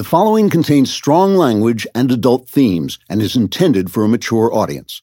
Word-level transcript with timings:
The 0.00 0.04
following 0.04 0.48
contains 0.48 0.90
strong 0.90 1.34
language 1.34 1.86
and 1.94 2.10
adult 2.10 2.48
themes 2.48 2.98
and 3.10 3.20
is 3.20 3.36
intended 3.36 3.92
for 3.92 4.02
a 4.02 4.08
mature 4.08 4.50
audience. 4.50 5.02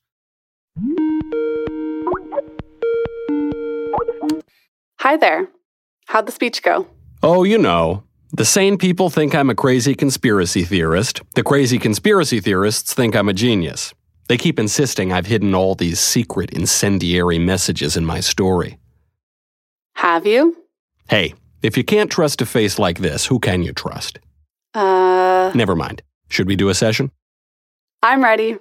Hi 5.02 5.16
there. 5.18 5.50
How'd 6.08 6.26
the 6.26 6.32
speech 6.32 6.64
go? 6.64 6.88
Oh, 7.22 7.44
you 7.44 7.60
know. 7.60 8.06
The 8.34 8.44
sane 8.44 8.80
people 8.80 9.12
think 9.12 9.36
I'm 9.36 9.52
a 9.52 9.56
crazy 9.56 9.94
conspiracy 9.94 10.64
theorist. 10.64 11.22
The 11.36 11.44
crazy 11.44 11.78
conspiracy 11.78 12.40
theorists 12.40 12.96
think 12.96 13.16
I'm 13.16 13.30
a 13.30 13.34
genius. 13.34 13.94
They 14.28 14.38
keep 14.38 14.58
insisting 14.58 15.14
I've 15.14 15.28
hidden 15.28 15.54
all 15.54 15.76
these 15.76 16.00
secret 16.00 16.50
incendiary 16.50 17.38
messages 17.38 17.98
in 17.98 18.04
my 18.04 18.20
story. 18.20 18.80
Have 19.94 20.26
you? 20.26 20.58
Hey, 21.08 21.36
if 21.62 21.78
you 21.78 21.84
can't 21.84 22.12
trust 22.12 22.42
a 22.42 22.48
face 22.48 22.80
like 22.80 22.98
this, 22.98 23.28
who 23.28 23.38
can 23.38 23.62
you 23.62 23.74
trust? 23.74 24.18
Uh, 24.78 25.52
Never 25.56 25.76
mind. 25.76 26.04
Should 26.30 26.48
we 26.48 26.56
do 26.56 26.70
a 26.70 26.76
session? 26.76 27.12
I'm 28.04 28.24
ready. 28.24 28.58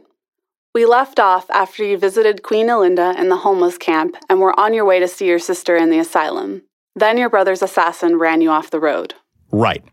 We 0.74 0.86
left 0.86 1.20
off 1.20 1.48
after 1.50 1.84
you 1.84 1.98
visited 1.98 2.42
Queen 2.42 2.68
Elinda 2.68 3.18
in 3.18 3.28
the 3.28 3.36
homeless 3.36 3.76
camp 3.76 4.16
and 4.28 4.40
were 4.40 4.58
on 4.58 4.72
your 4.72 4.84
way 4.84 4.98
to 4.98 5.08
see 5.08 5.26
your 5.26 5.38
sister 5.38 5.76
in 5.76 5.90
the 5.90 5.98
asylum. 5.98 6.62
Then 6.94 7.18
your 7.18 7.28
brother's 7.28 7.60
assassin 7.60 8.18
ran 8.18 8.40
you 8.40 8.50
off 8.50 8.70
the 8.70 8.80
road. 8.80 9.14
Right. 9.52 9.84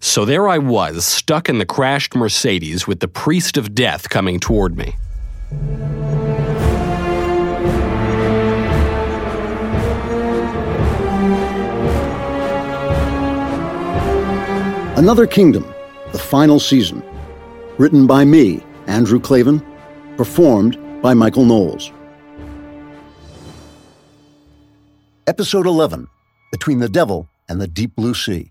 So 0.00 0.24
there 0.24 0.48
I 0.48 0.58
was, 0.58 1.04
stuck 1.04 1.48
in 1.48 1.58
the 1.58 1.66
crashed 1.66 2.14
Mercedes 2.14 2.86
with 2.86 3.00
the 3.00 3.08
priest 3.08 3.56
of 3.56 3.74
death 3.74 4.08
coming 4.08 4.38
toward 4.38 4.76
me. 4.76 4.96
Another 15.04 15.26
Kingdom, 15.26 15.66
the 16.12 16.18
final 16.18 16.58
season. 16.58 17.02
Written 17.76 18.06
by 18.06 18.24
me, 18.24 18.64
Andrew 18.86 19.20
Klavan. 19.20 19.62
Performed 20.16 20.78
by 21.02 21.12
Michael 21.12 21.44
Knowles. 21.44 21.92
Episode 25.26 25.66
11 25.66 26.08
Between 26.50 26.78
the 26.78 26.88
Devil 26.88 27.28
and 27.50 27.60
the 27.60 27.68
Deep 27.68 27.94
Blue 27.94 28.14
Sea. 28.14 28.50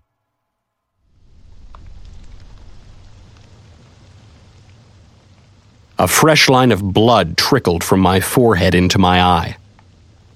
A 5.98 6.06
fresh 6.06 6.48
line 6.48 6.70
of 6.70 6.94
blood 6.94 7.36
trickled 7.36 7.82
from 7.82 7.98
my 7.98 8.20
forehead 8.20 8.76
into 8.76 9.00
my 9.00 9.20
eye. 9.20 9.56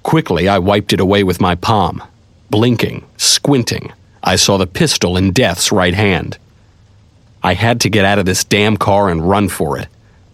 Quickly, 0.03 0.49
I 0.49 0.59
wiped 0.59 0.93
it 0.93 0.99
away 0.99 1.23
with 1.23 1.41
my 1.41 1.55
palm. 1.55 2.03
Blinking, 2.51 3.05
squinting, 3.17 3.93
I 4.29 4.37
saw 4.37 4.59
the 4.59 4.67
pistol 4.67 5.17
in 5.17 5.33
Death's 5.33 5.73
right 5.73 5.95
hand. 5.95 6.37
I 7.43 7.55
had 7.55 7.81
to 7.81 7.89
get 7.89 8.05
out 8.05 8.19
of 8.19 8.27
this 8.27 8.45
damn 8.45 8.77
car 8.77 9.09
and 9.09 9.27
run 9.27 9.49
for 9.49 9.79
it. 9.79 9.89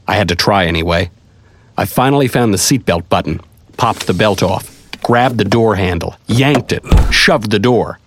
I 0.08 0.16
had 0.16 0.26
to 0.30 0.34
try 0.34 0.66
anyway. 0.66 1.12
I 1.78 1.84
finally 1.84 2.26
found 2.26 2.52
the 2.52 2.58
seatbelt 2.58 3.08
button, 3.08 3.40
popped 3.76 4.08
the 4.08 4.12
belt 4.12 4.42
off, 4.42 4.66
grabbed 5.04 5.38
the 5.38 5.44
door 5.44 5.76
handle, 5.76 6.16
yanked 6.26 6.72
it, 6.72 6.82
shoved 7.12 7.52
the 7.52 7.60
door. 7.60 8.00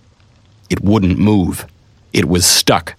It 0.68 0.82
wouldn't 0.82 1.18
move. 1.18 1.64
It 2.12 2.28
was 2.28 2.44
stuck. 2.44 2.94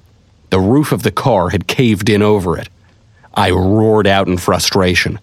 The 0.50 0.60
roof 0.60 0.92
of 0.92 1.04
the 1.04 1.12
car 1.12 1.50
had 1.50 1.68
caved 1.68 2.10
in 2.10 2.24
over 2.24 2.58
it. 2.58 2.70
I 3.36 3.52
roared 3.52 4.08
out 4.08 4.28
in 4.28 4.40
frustration. 4.40 5.20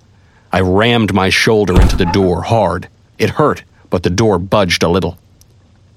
I 0.53 0.61
rammed 0.61 1.13
my 1.13 1.31
shoulder 1.31 1.81
into 1.83 1.97
the 1.97 2.13
door 2.13 2.43
hard. 2.43 2.87
It 3.19 3.31
hurt, 3.31 3.65
but 3.91 4.05
the 4.05 4.11
door 4.11 4.39
budged 4.39 4.85
a 4.85 4.89
little. 4.89 5.19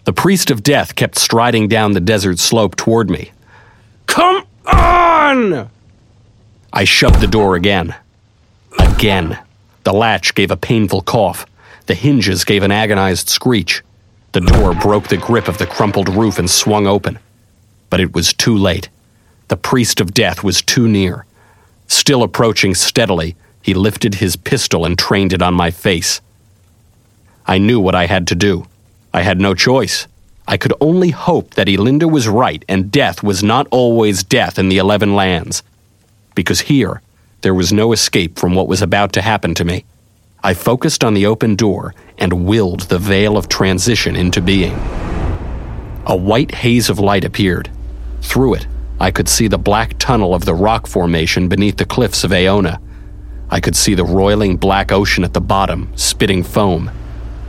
The 0.09 0.13
priest 0.13 0.49
of 0.49 0.63
death 0.63 0.95
kept 0.95 1.19
striding 1.19 1.67
down 1.67 1.91
the 1.91 1.99
desert 1.99 2.39
slope 2.39 2.75
toward 2.75 3.11
me. 3.11 3.31
Come 4.07 4.43
on! 4.65 5.69
I 6.73 6.83
shoved 6.83 7.21
the 7.21 7.27
door 7.27 7.53
again. 7.53 7.93
Again. 8.79 9.37
The 9.83 9.93
latch 9.93 10.33
gave 10.33 10.49
a 10.49 10.57
painful 10.57 11.03
cough. 11.03 11.45
The 11.85 11.93
hinges 11.93 12.43
gave 12.43 12.63
an 12.63 12.71
agonized 12.71 13.29
screech. 13.29 13.83
The 14.31 14.41
door 14.41 14.73
broke 14.73 15.09
the 15.09 15.17
grip 15.17 15.47
of 15.47 15.59
the 15.59 15.67
crumpled 15.67 16.09
roof 16.09 16.39
and 16.39 16.49
swung 16.49 16.87
open. 16.87 17.19
But 17.91 17.99
it 17.99 18.15
was 18.15 18.33
too 18.33 18.57
late. 18.57 18.89
The 19.49 19.57
priest 19.57 20.01
of 20.01 20.15
death 20.15 20.43
was 20.43 20.63
too 20.63 20.87
near. 20.87 21.27
Still 21.85 22.23
approaching 22.23 22.73
steadily, 22.73 23.35
he 23.61 23.75
lifted 23.75 24.15
his 24.15 24.37
pistol 24.37 24.85
and 24.85 24.97
trained 24.97 25.33
it 25.33 25.43
on 25.43 25.53
my 25.53 25.69
face. 25.69 26.19
I 27.45 27.59
knew 27.59 27.79
what 27.79 27.93
I 27.93 28.07
had 28.07 28.25
to 28.29 28.35
do. 28.35 28.65
I 29.13 29.21
had 29.21 29.39
no 29.39 29.53
choice. 29.53 30.07
I 30.47 30.57
could 30.57 30.73
only 30.81 31.09
hope 31.09 31.53
that 31.55 31.67
Elinda 31.67 32.09
was 32.09 32.27
right 32.27 32.63
and 32.67 32.91
death 32.91 33.23
was 33.23 33.43
not 33.43 33.67
always 33.71 34.23
death 34.23 34.57
in 34.57 34.69
the 34.69 34.77
Eleven 34.77 35.15
Lands. 35.15 35.63
Because 36.35 36.61
here, 36.61 37.01
there 37.41 37.53
was 37.53 37.71
no 37.71 37.91
escape 37.93 38.37
from 38.37 38.55
what 38.55 38.67
was 38.67 38.81
about 38.81 39.13
to 39.13 39.21
happen 39.21 39.53
to 39.55 39.65
me. 39.65 39.85
I 40.43 40.53
focused 40.53 41.03
on 41.03 41.13
the 41.13 41.25
open 41.25 41.55
door 41.55 41.93
and 42.17 42.45
willed 42.45 42.81
the 42.81 42.99
veil 42.99 43.37
of 43.37 43.49
transition 43.49 44.15
into 44.15 44.41
being. 44.41 44.73
A 46.05 46.15
white 46.15 46.55
haze 46.55 46.89
of 46.89 46.97
light 46.99 47.25
appeared. 47.25 47.69
Through 48.21 48.55
it, 48.55 48.67
I 48.99 49.11
could 49.11 49.29
see 49.29 49.47
the 49.47 49.57
black 49.57 49.97
tunnel 49.99 50.33
of 50.33 50.45
the 50.45 50.55
rock 50.55 50.87
formation 50.87 51.47
beneath 51.47 51.77
the 51.77 51.85
cliffs 51.85 52.23
of 52.23 52.33
Aona. 52.33 52.79
I 53.49 53.59
could 53.59 53.75
see 53.75 53.95
the 53.95 54.05
roiling 54.05 54.57
black 54.57 54.91
ocean 54.91 55.23
at 55.23 55.33
the 55.33 55.41
bottom, 55.41 55.91
spitting 55.95 56.43
foam. 56.43 56.91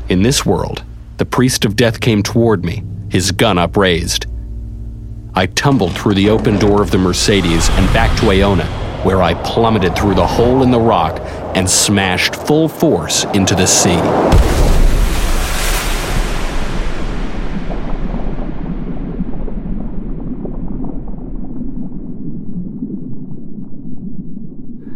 In 0.09 0.23
this 0.23 0.45
world, 0.47 0.83
the 1.21 1.27
priest 1.27 1.67
of 1.67 1.77
death 1.77 2.01
came 2.01 2.23
toward 2.23 2.65
me, 2.65 2.83
his 3.11 3.31
gun 3.31 3.59
upraised. 3.59 4.25
I 5.35 5.45
tumbled 5.45 5.95
through 5.95 6.15
the 6.15 6.31
open 6.31 6.59
door 6.59 6.81
of 6.81 6.91
the 6.91 6.97
Mercedes 6.97 7.69
and 7.69 7.93
back 7.93 8.19
to 8.21 8.31
Aona, 8.31 8.65
where 9.03 9.21
I 9.21 9.35
plummeted 9.35 9.95
through 9.95 10.15
the 10.15 10.27
hole 10.27 10.63
in 10.63 10.71
the 10.71 10.81
rock 10.81 11.21
and 11.55 11.69
smashed 11.69 12.35
full 12.35 12.71
force 12.71 13.25
into 13.35 13.55
the 13.55 13.67
sea. 13.67 13.99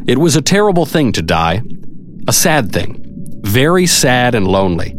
It 0.07 0.17
was 0.17 0.37
a 0.37 0.41
terrible 0.41 0.87
thing 0.87 1.13
to 1.13 1.21
die, 1.21 1.61
a 2.27 2.33
sad 2.33 2.73
thing, 2.73 3.05
very 3.43 3.87
sad 3.87 4.35
and 4.35 4.49
lonely. 4.49 4.97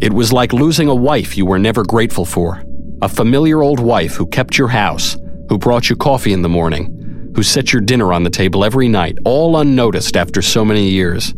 It 0.00 0.12
was 0.12 0.32
like 0.32 0.52
losing 0.52 0.88
a 0.88 0.94
wife 0.94 1.36
you 1.36 1.44
were 1.44 1.58
never 1.58 1.82
grateful 1.82 2.24
for, 2.24 2.62
a 3.02 3.08
familiar 3.08 3.62
old 3.62 3.80
wife 3.80 4.14
who 4.14 4.26
kept 4.26 4.56
your 4.56 4.68
house, 4.68 5.16
who 5.48 5.58
brought 5.58 5.90
you 5.90 5.96
coffee 5.96 6.32
in 6.32 6.42
the 6.42 6.48
morning, 6.48 7.32
who 7.34 7.42
set 7.42 7.72
your 7.72 7.82
dinner 7.82 8.12
on 8.12 8.22
the 8.22 8.30
table 8.30 8.64
every 8.64 8.88
night, 8.88 9.18
all 9.24 9.56
unnoticed 9.56 10.16
after 10.16 10.40
so 10.40 10.64
many 10.64 10.88
years. 10.88 11.34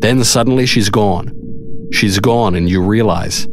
Then 0.00 0.22
suddenly 0.24 0.66
she's 0.66 0.90
gone. 0.90 1.34
She's 1.90 2.18
gone, 2.18 2.54
and 2.54 2.68
you 2.68 2.82
realize 2.82 3.48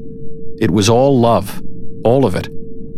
it 0.59 0.71
was 0.71 0.89
all 0.89 1.17
love, 1.17 1.61
all 2.03 2.25
of 2.25 2.35
it. 2.35 2.49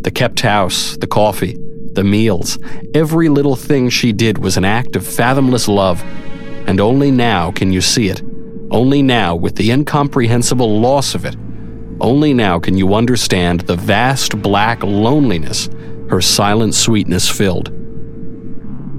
The 0.03 0.11
kept 0.11 0.39
house, 0.39 0.97
the 0.97 1.07
coffee, 1.07 1.57
the 1.93 2.03
meals, 2.03 2.57
every 2.95 3.29
little 3.29 3.55
thing 3.55 3.89
she 3.89 4.13
did 4.13 4.39
was 4.39 4.57
an 4.57 4.65
act 4.65 4.95
of 4.95 5.05
fathomless 5.05 5.67
love. 5.67 6.01
And 6.65 6.79
only 6.79 7.11
now 7.11 7.51
can 7.51 7.71
you 7.71 7.81
see 7.81 8.09
it. 8.09 8.23
Only 8.71 9.01
now, 9.01 9.35
with 9.35 9.55
the 9.55 9.71
incomprehensible 9.71 10.79
loss 10.79 11.15
of 11.15 11.25
it, 11.25 11.35
only 12.01 12.33
now 12.33 12.59
can 12.59 12.77
you 12.77 12.93
understand 12.93 13.61
the 13.61 13.75
vast 13.75 14.41
black 14.41 14.83
loneliness 14.83 15.69
her 16.09 16.21
silent 16.21 16.73
sweetness 16.73 17.29
filled. 17.29 17.71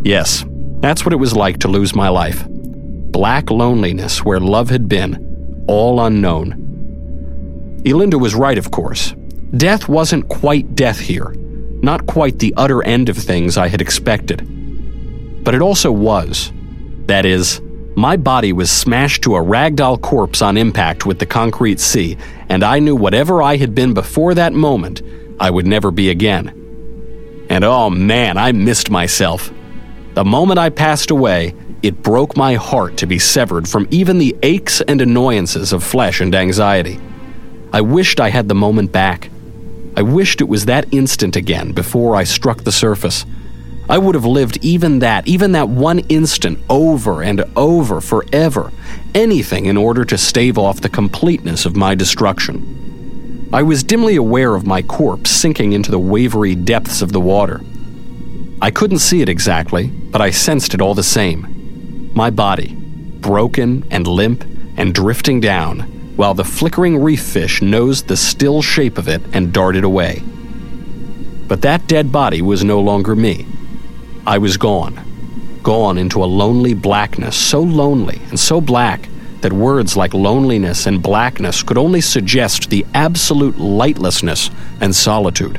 Yes, 0.04 0.44
that's 0.80 1.04
what 1.04 1.12
it 1.12 1.16
was 1.16 1.34
like 1.34 1.58
to 1.58 1.68
lose 1.68 1.94
my 1.94 2.08
life. 2.08 2.46
Black 2.48 3.50
loneliness 3.50 4.24
where 4.24 4.40
love 4.40 4.70
had 4.70 4.88
been, 4.88 5.64
all 5.68 6.00
unknown. 6.00 7.80
Elinda 7.84 8.18
was 8.18 8.34
right, 8.34 8.56
of 8.56 8.70
course. 8.70 9.14
Death 9.56 9.88
wasn't 9.88 10.28
quite 10.28 10.74
death 10.76 11.00
here, 11.00 11.34
not 11.82 12.06
quite 12.06 12.38
the 12.38 12.54
utter 12.56 12.84
end 12.84 13.08
of 13.08 13.16
things 13.16 13.58
I 13.58 13.68
had 13.68 13.80
expected. 13.80 14.46
But 15.44 15.54
it 15.54 15.62
also 15.62 15.90
was. 15.90 16.52
That 17.06 17.26
is, 17.26 17.60
my 17.96 18.16
body 18.16 18.52
was 18.52 18.70
smashed 18.70 19.22
to 19.22 19.36
a 19.36 19.42
ragdoll 19.42 20.00
corpse 20.00 20.42
on 20.42 20.56
impact 20.56 21.06
with 21.06 21.18
the 21.18 21.26
concrete 21.26 21.80
sea, 21.80 22.16
and 22.48 22.62
I 22.62 22.78
knew 22.78 22.94
whatever 22.94 23.42
I 23.42 23.56
had 23.56 23.74
been 23.74 23.94
before 23.94 24.34
that 24.34 24.52
moment, 24.52 25.02
I 25.40 25.50
would 25.50 25.66
never 25.66 25.90
be 25.90 26.10
again. 26.10 27.46
And 27.50 27.64
oh 27.64 27.90
man, 27.90 28.38
I 28.38 28.52
missed 28.52 28.90
myself. 28.90 29.52
The 30.14 30.24
moment 30.24 30.58
I 30.58 30.70
passed 30.70 31.10
away, 31.10 31.54
it 31.82 32.02
broke 32.02 32.36
my 32.36 32.54
heart 32.54 32.96
to 32.98 33.06
be 33.06 33.18
severed 33.18 33.68
from 33.68 33.88
even 33.90 34.18
the 34.18 34.36
aches 34.42 34.80
and 34.82 35.00
annoyances 35.00 35.72
of 35.72 35.82
flesh 35.82 36.20
and 36.20 36.34
anxiety. 36.34 37.00
I 37.72 37.80
wished 37.80 38.20
I 38.20 38.28
had 38.28 38.48
the 38.48 38.54
moment 38.54 38.92
back. 38.92 39.30
I 39.96 40.02
wished 40.02 40.40
it 40.40 40.48
was 40.48 40.66
that 40.66 40.92
instant 40.92 41.36
again 41.36 41.72
before 41.72 42.16
I 42.16 42.24
struck 42.24 42.62
the 42.64 42.72
surface. 42.72 43.24
I 43.90 43.98
would 43.98 44.14
have 44.14 44.24
lived 44.24 44.58
even 44.62 45.00
that, 45.00 45.26
even 45.26 45.50
that 45.50 45.68
one 45.68 45.98
instant, 46.08 46.60
over 46.70 47.24
and 47.24 47.42
over 47.56 48.00
forever, 48.00 48.70
anything 49.16 49.66
in 49.66 49.76
order 49.76 50.04
to 50.04 50.16
stave 50.16 50.56
off 50.56 50.80
the 50.80 50.88
completeness 50.88 51.66
of 51.66 51.74
my 51.74 51.96
destruction. 51.96 53.48
I 53.52 53.64
was 53.64 53.82
dimly 53.82 54.14
aware 54.14 54.54
of 54.54 54.64
my 54.64 54.80
corpse 54.82 55.30
sinking 55.30 55.72
into 55.72 55.90
the 55.90 55.98
wavery 55.98 56.54
depths 56.54 57.02
of 57.02 57.10
the 57.10 57.20
water. 57.20 57.62
I 58.62 58.70
couldn't 58.70 59.00
see 59.00 59.22
it 59.22 59.28
exactly, 59.28 59.88
but 59.88 60.20
I 60.20 60.30
sensed 60.30 60.72
it 60.72 60.80
all 60.80 60.94
the 60.94 61.02
same. 61.02 62.12
My 62.14 62.30
body, 62.30 62.76
broken 62.76 63.84
and 63.90 64.06
limp 64.06 64.44
and 64.76 64.94
drifting 64.94 65.40
down, 65.40 65.80
while 66.14 66.34
the 66.34 66.44
flickering 66.44 67.02
reef 67.02 67.22
fish 67.22 67.60
nosed 67.60 68.06
the 68.06 68.16
still 68.16 68.62
shape 68.62 68.98
of 68.98 69.08
it 69.08 69.20
and 69.32 69.52
darted 69.52 69.82
away. 69.82 70.22
But 71.48 71.62
that 71.62 71.88
dead 71.88 72.12
body 72.12 72.40
was 72.40 72.62
no 72.62 72.78
longer 72.78 73.16
me. 73.16 73.46
I 74.26 74.38
was 74.38 74.56
gone. 74.56 75.60
Gone 75.62 75.98
into 75.98 76.22
a 76.22 76.26
lonely 76.26 76.74
blackness, 76.74 77.36
so 77.36 77.60
lonely 77.60 78.20
and 78.28 78.38
so 78.38 78.60
black 78.60 79.08
that 79.40 79.52
words 79.52 79.96
like 79.96 80.14
loneliness 80.14 80.86
and 80.86 81.02
blackness 81.02 81.62
could 81.62 81.78
only 81.78 82.00
suggest 82.00 82.70
the 82.70 82.84
absolute 82.94 83.56
lightlessness 83.56 84.50
and 84.80 84.94
solitude. 84.94 85.58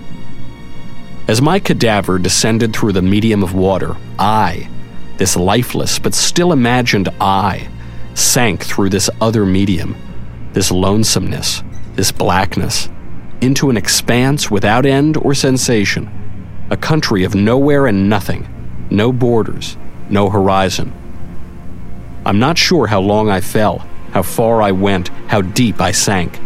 As 1.27 1.41
my 1.41 1.59
cadaver 1.59 2.19
descended 2.19 2.75
through 2.75 2.93
the 2.93 3.01
medium 3.01 3.43
of 3.43 3.53
water, 3.53 3.95
I, 4.19 4.69
this 5.17 5.35
lifeless 5.35 5.99
but 5.99 6.13
still 6.13 6.51
imagined 6.51 7.09
I, 7.19 7.69
sank 8.13 8.63
through 8.63 8.89
this 8.89 9.09
other 9.19 9.45
medium, 9.45 9.95
this 10.53 10.71
lonesomeness, 10.71 11.63
this 11.95 12.11
blackness, 12.11 12.89
into 13.41 13.69
an 13.69 13.77
expanse 13.77 14.51
without 14.51 14.85
end 14.85 15.17
or 15.17 15.33
sensation, 15.33 16.09
a 16.71 16.77
country 16.77 17.25
of 17.25 17.35
nowhere 17.35 17.85
and 17.85 18.09
nothing, 18.09 18.47
no 18.89 19.12
borders, 19.12 19.75
no 20.09 20.29
horizon. 20.29 20.94
I'm 22.25 22.39
not 22.39 22.57
sure 22.57 22.88
how 22.88 23.01
long 23.01 23.29
I 23.29 23.41
fell, 23.41 23.79
how 24.13 24.23
far 24.23 24.62
I 24.62 24.71
went, 24.71 25.09
how 25.27 25.41
deep 25.41 25.81
I 25.81 25.91
sank. 25.91 26.39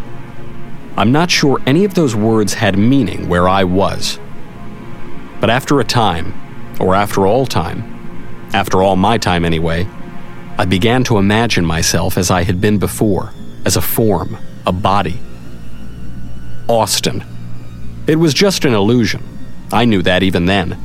I'm 0.98 1.12
not 1.12 1.30
sure 1.30 1.62
any 1.68 1.86
of 1.86 1.94
those 1.94 2.16
words 2.16 2.56
had 2.56 2.76
meaning 2.76 3.30
where 3.30 3.48
I 3.48 3.66
was. 3.66 4.18
But 5.40 5.52
after 5.52 5.80
a 5.80 5.84
time, 5.84 6.34
or 6.80 6.96
after 6.96 7.28
all 7.28 7.46
time, 7.46 8.50
after 8.52 8.82
all 8.82 8.96
my 8.96 9.20
time 9.20 9.46
anyway, 9.46 9.88
I 10.58 10.66
began 10.66 11.04
to 11.04 11.20
imagine 11.20 11.66
myself 11.66 12.18
as 12.18 12.32
I 12.32 12.42
had 12.44 12.60
been 12.60 12.80
before, 12.80 13.32
as 13.64 13.76
a 13.76 13.82
form, 13.82 14.38
a 14.66 14.72
body. 14.72 15.20
Austin. 16.68 17.24
It 18.08 18.16
was 18.16 18.34
just 18.34 18.66
an 18.66 18.74
illusion. 18.74 19.35
I 19.72 19.86
knew 19.86 20.02
that 20.04 20.24
even 20.24 20.46
then. 20.46 20.78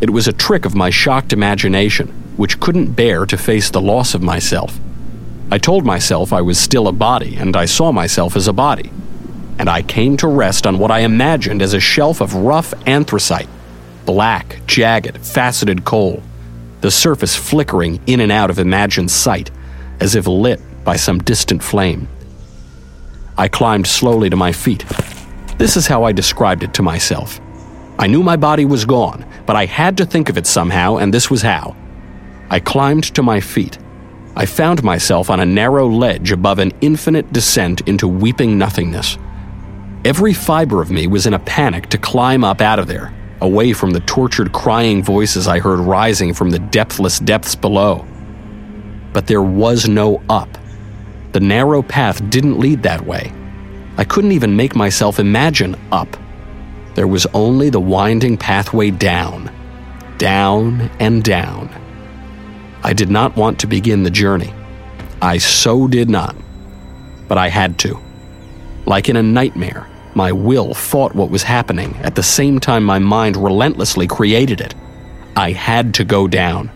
It 0.00 0.10
was 0.10 0.26
a 0.26 0.32
trick 0.32 0.64
of 0.64 0.74
my 0.74 0.90
shocked 0.90 1.32
imagination, 1.32 2.08
which 2.36 2.60
couldn't 2.60 2.92
bear 2.92 3.26
to 3.26 3.36
face 3.36 3.70
the 3.70 3.80
loss 3.80 4.14
of 4.14 4.22
myself. 4.22 4.78
I 5.50 5.58
told 5.58 5.84
myself 5.84 6.32
I 6.32 6.40
was 6.40 6.58
still 6.58 6.88
a 6.88 6.92
body, 6.92 7.36
and 7.36 7.56
I 7.56 7.64
saw 7.66 7.92
myself 7.92 8.36
as 8.36 8.48
a 8.48 8.52
body. 8.52 8.90
And 9.58 9.68
I 9.68 9.82
came 9.82 10.16
to 10.16 10.26
rest 10.26 10.66
on 10.66 10.78
what 10.78 10.90
I 10.90 11.00
imagined 11.00 11.62
as 11.62 11.74
a 11.74 11.80
shelf 11.80 12.20
of 12.20 12.34
rough 12.34 12.74
anthracite 12.86 13.48
black, 14.04 14.60
jagged, 14.66 15.18
faceted 15.18 15.84
coal, 15.84 16.22
the 16.80 16.90
surface 16.90 17.34
flickering 17.34 18.00
in 18.06 18.20
and 18.20 18.30
out 18.30 18.50
of 18.50 18.58
imagined 18.58 19.10
sight, 19.10 19.50
as 20.00 20.14
if 20.14 20.26
lit 20.26 20.60
by 20.84 20.96
some 20.96 21.18
distant 21.20 21.62
flame. 21.62 22.06
I 23.38 23.48
climbed 23.48 23.86
slowly 23.86 24.28
to 24.28 24.36
my 24.36 24.52
feet. 24.52 24.84
This 25.56 25.76
is 25.76 25.86
how 25.86 26.04
I 26.04 26.12
described 26.12 26.62
it 26.62 26.74
to 26.74 26.82
myself. 26.82 27.40
I 27.98 28.06
knew 28.06 28.22
my 28.22 28.36
body 28.36 28.64
was 28.64 28.84
gone, 28.84 29.24
but 29.46 29.56
I 29.56 29.66
had 29.66 29.96
to 29.98 30.06
think 30.06 30.28
of 30.28 30.36
it 30.36 30.46
somehow, 30.46 30.96
and 30.96 31.14
this 31.14 31.30
was 31.30 31.42
how. 31.42 31.76
I 32.50 32.60
climbed 32.60 33.04
to 33.14 33.22
my 33.22 33.40
feet. 33.40 33.78
I 34.36 34.46
found 34.46 34.82
myself 34.82 35.30
on 35.30 35.40
a 35.40 35.46
narrow 35.46 35.88
ledge 35.88 36.32
above 36.32 36.58
an 36.58 36.72
infinite 36.80 37.32
descent 37.32 37.82
into 37.82 38.08
weeping 38.08 38.58
nothingness. 38.58 39.16
Every 40.04 40.34
fiber 40.34 40.82
of 40.82 40.90
me 40.90 41.06
was 41.06 41.26
in 41.26 41.34
a 41.34 41.38
panic 41.38 41.88
to 41.90 41.98
climb 41.98 42.42
up 42.42 42.60
out 42.60 42.78
of 42.78 42.88
there, 42.88 43.14
away 43.40 43.72
from 43.72 43.90
the 43.90 44.00
tortured 44.00 44.52
crying 44.52 45.02
voices 45.02 45.46
I 45.46 45.60
heard 45.60 45.78
rising 45.78 46.34
from 46.34 46.50
the 46.50 46.58
depthless 46.58 47.20
depths 47.20 47.54
below. 47.54 48.04
But 49.12 49.28
there 49.28 49.42
was 49.42 49.88
no 49.88 50.22
up. 50.28 50.58
The 51.32 51.40
narrow 51.40 51.82
path 51.82 52.28
didn't 52.28 52.58
lead 52.58 52.82
that 52.82 53.06
way. 53.06 53.32
I 53.96 54.04
couldn't 54.04 54.32
even 54.32 54.56
make 54.56 54.74
myself 54.74 55.20
imagine 55.20 55.76
up. 55.92 56.16
There 56.94 57.06
was 57.06 57.26
only 57.34 57.70
the 57.70 57.80
winding 57.80 58.36
pathway 58.36 58.90
down, 58.90 59.50
down 60.18 60.90
and 61.00 61.22
down. 61.22 61.68
I 62.82 62.92
did 62.92 63.10
not 63.10 63.36
want 63.36 63.58
to 63.60 63.66
begin 63.66 64.02
the 64.02 64.10
journey. 64.10 64.52
I 65.20 65.38
so 65.38 65.88
did 65.88 66.08
not. 66.08 66.36
But 67.26 67.38
I 67.38 67.48
had 67.48 67.78
to. 67.80 67.98
Like 68.86 69.08
in 69.08 69.16
a 69.16 69.22
nightmare, 69.22 69.88
my 70.14 70.30
will 70.30 70.74
fought 70.74 71.14
what 71.14 71.30
was 71.30 71.42
happening 71.42 71.96
at 72.02 72.14
the 72.14 72.22
same 72.22 72.60
time 72.60 72.84
my 72.84 72.98
mind 72.98 73.36
relentlessly 73.36 74.06
created 74.06 74.60
it. 74.60 74.74
I 75.34 75.52
had 75.52 75.94
to 75.94 76.04
go 76.04 76.28
down. 76.28 76.70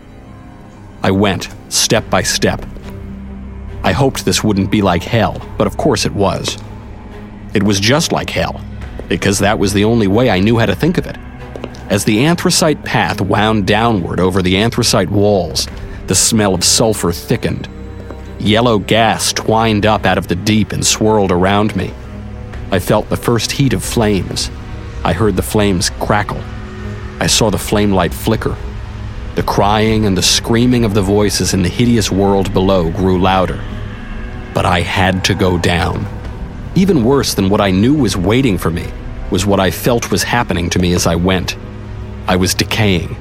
I 1.01 1.11
went, 1.11 1.47
step 1.69 2.09
by 2.09 2.23
step. 2.23 2.65
I 3.83 3.93
hoped 3.93 4.25
this 4.25 4.43
wouldn't 4.43 4.71
be 4.71 4.81
like 4.81 5.03
hell, 5.03 5.39
but 5.57 5.67
of 5.67 5.77
course 5.77 6.05
it 6.05 6.11
was. 6.11 6.57
It 7.53 7.63
was 7.63 7.79
just 7.79 8.11
like 8.11 8.29
hell, 8.29 8.59
because 9.09 9.39
that 9.39 9.59
was 9.59 9.73
the 9.73 9.83
only 9.83 10.07
way 10.07 10.29
I 10.29 10.39
knew 10.39 10.57
how 10.57 10.67
to 10.67 10.75
think 10.75 10.97
of 10.97 11.07
it. 11.07 11.17
As 11.89 12.05
the 12.05 12.23
anthracite 12.25 12.85
path 12.85 13.19
wound 13.19 13.65
downward 13.65 14.19
over 14.19 14.43
the 14.43 14.57
anthracite 14.57 15.09
walls, 15.09 15.67
the 16.05 16.13
smell 16.13 16.53
of 16.53 16.63
sulfur 16.63 17.11
thickened. 17.11 17.67
Yellow 18.39 18.77
gas 18.77 19.33
twined 19.33 19.87
up 19.87 20.05
out 20.05 20.19
of 20.19 20.27
the 20.27 20.35
deep 20.35 20.71
and 20.71 20.85
swirled 20.85 21.31
around 21.31 21.75
me. 21.75 21.91
I 22.71 22.77
felt 22.77 23.09
the 23.09 23.17
first 23.17 23.51
heat 23.51 23.73
of 23.73 23.83
flames. 23.83 24.51
I 25.03 25.13
heard 25.13 25.35
the 25.35 25.41
flames 25.41 25.89
crackle. 25.89 26.41
I 27.19 27.25
saw 27.25 27.49
the 27.49 27.57
flame 27.57 27.91
light 27.91 28.13
flicker. 28.13 28.55
The 29.33 29.43
crying 29.43 30.05
and 30.05 30.15
the 30.15 30.21
screaming 30.21 30.85
of 30.85 30.93
the 30.93 31.01
voices 31.01 31.55
in 31.55 31.63
the 31.63 31.69
hideous 31.69 32.11
world 32.11 32.53
below 32.53 32.91
grew 32.91 33.19
louder. 33.19 33.63
But 34.53 34.65
I 34.65 34.81
had 34.81 35.25
to 35.25 35.33
go 35.33 35.57
down. 35.57 36.05
Even 36.75 37.03
worse 37.03 37.33
than 37.33 37.49
what 37.49 37.61
I 37.61 37.71
knew 37.71 37.95
was 37.95 38.15
waiting 38.15 38.59
for 38.59 38.69
me 38.69 38.91
was 39.31 39.45
what 39.45 39.59
I 39.59 39.71
felt 39.71 40.11
was 40.11 40.23
happening 40.23 40.69
to 40.71 40.79
me 40.79 40.93
as 40.93 41.07
I 41.07 41.15
went. 41.15 41.57
I 42.27 42.35
was 42.35 42.53
decaying. 42.53 43.15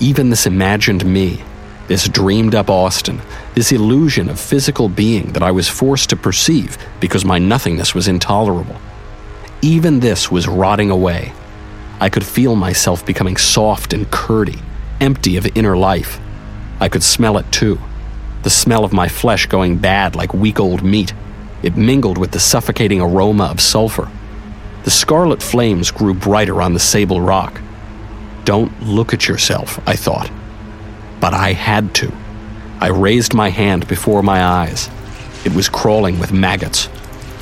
Even 0.00 0.30
this 0.30 0.46
imagined 0.46 1.04
me, 1.04 1.42
this 1.86 2.08
dreamed 2.08 2.54
up 2.54 2.70
Austin, 2.70 3.20
this 3.54 3.72
illusion 3.72 4.28
of 4.28 4.38
physical 4.38 4.88
being 4.88 5.32
that 5.32 5.42
I 5.42 5.50
was 5.50 5.68
forced 5.68 6.10
to 6.10 6.16
perceive 6.16 6.78
because 7.00 7.24
my 7.24 7.38
nothingness 7.38 7.94
was 7.94 8.08
intolerable. 8.08 8.76
Even 9.62 10.00
this 10.00 10.30
was 10.30 10.46
rotting 10.46 10.90
away. 10.90 11.32
I 12.00 12.08
could 12.08 12.24
feel 12.24 12.54
myself 12.54 13.04
becoming 13.04 13.36
soft 13.36 13.92
and 13.92 14.10
curdy, 14.10 14.58
empty 15.00 15.36
of 15.36 15.46
inner 15.56 15.76
life. 15.76 16.20
I 16.80 16.88
could 16.88 17.02
smell 17.02 17.38
it 17.38 17.50
too 17.50 17.78
the 18.42 18.50
smell 18.50 18.84
of 18.84 18.92
my 18.92 19.08
flesh 19.08 19.46
going 19.46 19.76
bad 19.76 20.14
like 20.14 20.32
week 20.32 20.60
old 20.60 20.82
meat. 20.82 21.12
It 21.62 21.76
mingled 21.76 22.18
with 22.18 22.30
the 22.30 22.40
suffocating 22.40 23.00
aroma 23.00 23.44
of 23.44 23.60
sulfur. 23.60 24.08
The 24.84 24.90
scarlet 24.90 25.42
flames 25.42 25.90
grew 25.90 26.14
brighter 26.14 26.62
on 26.62 26.74
the 26.74 26.80
sable 26.80 27.20
rock. 27.20 27.60
Don't 28.44 28.82
look 28.82 29.12
at 29.12 29.28
yourself, 29.28 29.78
I 29.86 29.96
thought. 29.96 30.30
But 31.20 31.34
I 31.34 31.52
had 31.52 31.94
to. 31.96 32.12
I 32.80 32.88
raised 32.88 33.34
my 33.34 33.50
hand 33.50 33.88
before 33.88 34.22
my 34.22 34.42
eyes. 34.42 34.88
It 35.44 35.52
was 35.52 35.68
crawling 35.68 36.18
with 36.18 36.32
maggots. 36.32 36.88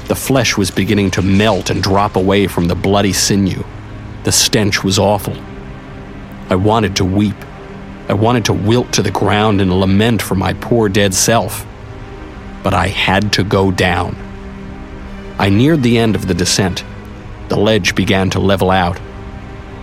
The 0.08 0.14
flesh 0.14 0.56
was 0.56 0.70
beginning 0.70 1.10
to 1.12 1.22
melt 1.22 1.68
and 1.68 1.82
drop 1.82 2.16
away 2.16 2.46
from 2.46 2.68
the 2.68 2.74
bloody 2.74 3.12
sinew. 3.12 3.64
The 4.24 4.32
stench 4.32 4.82
was 4.82 4.98
awful. 4.98 5.36
I 6.48 6.54
wanted 6.54 6.96
to 6.96 7.04
weep. 7.04 7.36
I 8.08 8.14
wanted 8.14 8.44
to 8.46 8.52
wilt 8.52 8.92
to 8.94 9.02
the 9.02 9.10
ground 9.10 9.60
and 9.60 9.78
lament 9.78 10.22
for 10.22 10.36
my 10.36 10.54
poor 10.54 10.88
dead 10.88 11.12
self. 11.12 11.66
But 12.62 12.72
I 12.72 12.88
had 12.88 13.32
to 13.34 13.44
go 13.44 13.70
down. 13.70 14.16
I 15.38 15.50
neared 15.50 15.82
the 15.82 15.98
end 15.98 16.14
of 16.14 16.28
the 16.28 16.34
descent. 16.34 16.84
The 17.48 17.58
ledge 17.58 17.94
began 17.94 18.30
to 18.30 18.40
level 18.40 18.70
out. 18.70 19.00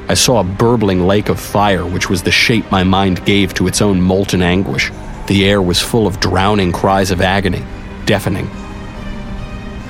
I 0.10 0.16
saw 0.16 0.40
a 0.40 0.44
burbling 0.44 1.08
lake 1.08 1.30
of 1.30 1.40
fire, 1.40 1.86
which 1.86 2.10
was 2.10 2.24
the 2.24 2.32
shape 2.32 2.70
my 2.70 2.84
mind 2.84 3.26
gave 3.26 3.54
to 3.54 3.68
its 3.68 3.82
own 3.82 4.02
molten 4.02 4.42
anguish. 4.42 4.92
The 5.28 5.46
air 5.46 5.62
was 5.62 5.80
full 5.80 6.06
of 6.06 6.20
drowning 6.20 6.74
cries 6.74 7.10
of 7.10 7.22
agony, 7.22 7.64
deafening. 8.06 8.50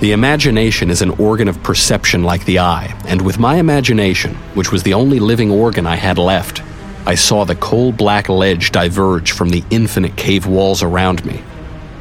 The 0.01 0.12
imagination 0.12 0.92
is 0.92 1.01
an 1.01 1.12
organ 1.12 1.48
of 1.48 1.63
perception 1.63 2.24
like 2.24 2.46
the 2.46 2.60
eye, 2.60 2.96
and 3.08 3.22
with 3.22 3.39
my 3.39 3.56
imagination, 3.56 4.36
which 4.53 4.72
was 4.72 4.84
the 4.84 4.94
only 4.94 5.20
living 5.20 5.50
organ 5.50 5.88
I 5.88 5.96
had 5.96 6.18
left, 6.18 6.62
I 7.06 7.15
saw 7.15 7.44
the 7.44 7.56
coal 7.56 7.92
black 7.92 8.30
ledge 8.30 8.72
diverge 8.72 9.32
from 9.32 9.50
the 9.50 9.63
infinite 9.70 10.15
cave 10.15 10.46
walls 10.46 10.84
around 10.84 11.25
me. 11.25 11.42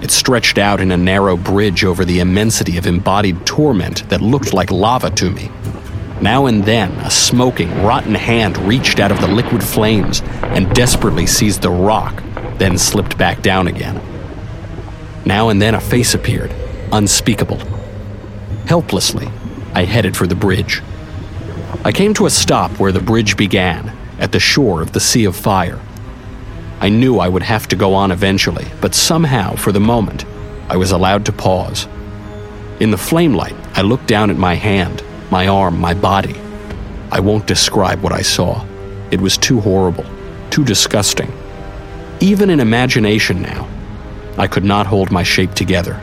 It 0.03 0.11
stretched 0.11 0.59
out 0.59 0.81
in 0.81 0.91
a 0.91 0.97
narrow 0.97 1.37
bridge 1.37 1.85
over 1.85 2.05
the 2.05 2.21
immensity 2.21 2.77
of 2.77 2.87
embodied 2.87 3.47
torment 3.47 4.09
that 4.09 4.21
looked 4.21 4.53
like 4.53 4.71
lava 4.71 5.11
to 5.11 5.31
me. 5.31 5.51
Now 6.21 6.47
and 6.47 6.65
then, 6.65 6.91
a 6.99 7.11
smoking, 7.11 7.83
rotten 7.83 8.15
hand 8.15 8.59
reached 8.59 9.01
out 9.01 9.11
of 9.11 9.21
the 9.21 9.29
liquid 9.29 9.63
flames 9.63 10.23
and 10.43 10.73
desperately 10.75 11.27
seized 11.27 11.63
the 11.63 11.71
rock 11.71 12.23
then 12.63 12.79
slipped 12.79 13.19
back 13.19 13.43
down 13.43 13.67
again. 13.67 14.01
Now 15.25 15.49
and 15.49 15.61
then 15.61 15.75
a 15.75 15.81
face 15.81 16.15
appeared, 16.15 16.55
unspeakable. 16.93 17.61
Helplessly, 18.67 19.29
I 19.75 19.85
headed 19.85 20.17
for 20.17 20.29
the 20.29 20.37
bridge. 20.37 20.81
I 21.85 21.91
came 21.91 22.15
to 22.15 22.27
a 22.27 22.31
stop 22.31 22.71
where 22.79 22.93
the 22.93 23.01
bridge 23.01 23.37
began, 23.37 23.97
at 24.21 24.31
the 24.31 24.39
shore 24.39 24.81
of 24.81 24.93
the 24.93 25.01
Sea 25.01 25.25
of 25.25 25.35
Fire. 25.35 25.81
I 26.83 26.89
knew 26.89 27.21
I 27.21 27.29
would 27.29 27.45
have 27.45 27.69
to 27.69 27.77
go 27.77 27.95
on 27.95 28.11
eventually, 28.11 28.67
but 28.81 28.93
somehow, 28.93 29.55
for 29.55 29.71
the 29.71 29.79
moment, 29.79 30.25
I 30.69 30.77
was 30.77 30.91
allowed 30.91 31.25
to 31.27 31.33
pause. 31.33 31.87
In 32.81 32.91
the 32.91 32.99
flame 32.99 33.35
light, 33.35 33.55
I 33.75 33.83
looked 33.83 34.09
down 34.09 34.31
at 34.31 34.37
my 34.37 34.55
hand, 34.55 35.01
my 35.31 35.47
arm, 35.47 35.79
my 35.79 35.95
body. 35.95 36.35
I 37.13 37.21
won't 37.21 37.47
describe 37.47 38.03
what 38.03 38.13
I 38.13 38.23
saw. 38.23 38.67
It 39.13 39.21
was 39.21 39.39
too 39.39 39.61
horrible, 39.61 40.05
too 40.51 40.65
disgusting. 40.65 41.33
Even 42.19 42.51
in 42.51 42.59
imagination 42.59 43.41
now, 43.41 43.69
I 44.37 44.49
could 44.49 44.65
not 44.65 44.89
hold 44.89 45.13
my 45.13 45.23
shape 45.23 45.55
together. 45.55 46.01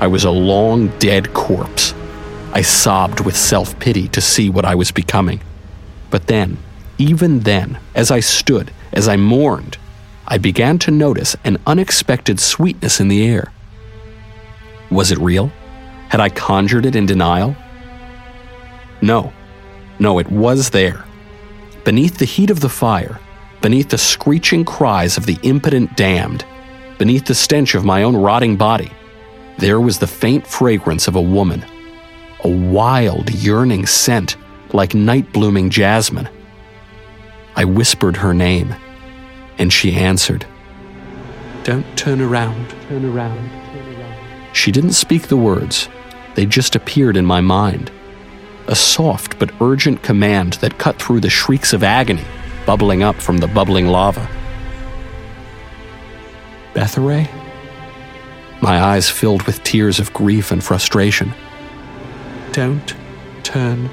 I 0.00 0.06
was 0.06 0.24
a 0.24 0.30
long, 0.30 0.88
dead 0.98 1.34
corpse. 1.34 1.92
I 2.54 2.62
sobbed 2.62 3.20
with 3.20 3.36
self 3.36 3.78
pity 3.80 4.08
to 4.08 4.22
see 4.22 4.48
what 4.48 4.64
I 4.64 4.76
was 4.76 4.92
becoming. 4.92 5.42
But 6.08 6.26
then, 6.26 6.56
even 6.98 7.40
then, 7.40 7.78
as 7.94 8.10
I 8.10 8.20
stood, 8.20 8.70
as 8.92 9.08
I 9.08 9.16
mourned, 9.16 9.78
I 10.26 10.38
began 10.38 10.78
to 10.80 10.90
notice 10.90 11.36
an 11.44 11.58
unexpected 11.66 12.40
sweetness 12.40 13.00
in 13.00 13.08
the 13.08 13.26
air. 13.26 13.52
Was 14.90 15.10
it 15.10 15.18
real? 15.18 15.50
Had 16.08 16.20
I 16.20 16.28
conjured 16.28 16.86
it 16.86 16.96
in 16.96 17.06
denial? 17.06 17.56
No. 19.02 19.32
No, 19.98 20.18
it 20.18 20.30
was 20.30 20.70
there. 20.70 21.04
Beneath 21.84 22.18
the 22.18 22.24
heat 22.24 22.50
of 22.50 22.60
the 22.60 22.68
fire, 22.68 23.20
beneath 23.60 23.90
the 23.90 23.98
screeching 23.98 24.64
cries 24.64 25.16
of 25.16 25.26
the 25.26 25.38
impotent 25.42 25.96
damned, 25.96 26.44
beneath 26.98 27.26
the 27.26 27.34
stench 27.34 27.74
of 27.74 27.84
my 27.84 28.02
own 28.02 28.16
rotting 28.16 28.56
body, 28.56 28.90
there 29.58 29.80
was 29.80 29.98
the 29.98 30.06
faint 30.06 30.46
fragrance 30.46 31.06
of 31.08 31.16
a 31.16 31.20
woman, 31.20 31.64
a 32.44 32.48
wild, 32.48 33.30
yearning 33.30 33.86
scent 33.86 34.36
like 34.72 34.94
night 34.94 35.32
blooming 35.32 35.70
jasmine. 35.70 36.28
I 37.56 37.64
whispered 37.64 38.16
her 38.16 38.34
name, 38.34 38.74
and 39.58 39.72
she 39.72 39.94
answered, 39.94 40.46
Don't 41.62 41.86
turn 41.96 42.20
around, 42.20 42.70
turn 42.88 43.04
around, 43.04 43.50
turn 43.72 43.94
around. 43.96 44.56
She 44.56 44.72
didn't 44.72 44.92
speak 44.92 45.28
the 45.28 45.36
words, 45.36 45.88
they 46.34 46.46
just 46.46 46.74
appeared 46.74 47.16
in 47.16 47.24
my 47.24 47.40
mind. 47.40 47.90
A 48.66 48.74
soft 48.74 49.38
but 49.38 49.50
urgent 49.60 50.02
command 50.02 50.54
that 50.54 50.78
cut 50.78 51.00
through 51.00 51.20
the 51.20 51.30
shrieks 51.30 51.72
of 51.72 51.82
agony 51.82 52.24
bubbling 52.66 53.02
up 53.02 53.16
from 53.16 53.38
the 53.38 53.46
bubbling 53.46 53.86
lava. 53.86 54.28
Betharay? 56.72 57.28
My 58.62 58.80
eyes 58.80 59.10
filled 59.10 59.42
with 59.42 59.62
tears 59.62 59.98
of 59.98 60.12
grief 60.12 60.50
and 60.50 60.64
frustration. 60.64 61.32
Don't 62.52 62.94
turn 63.42 63.90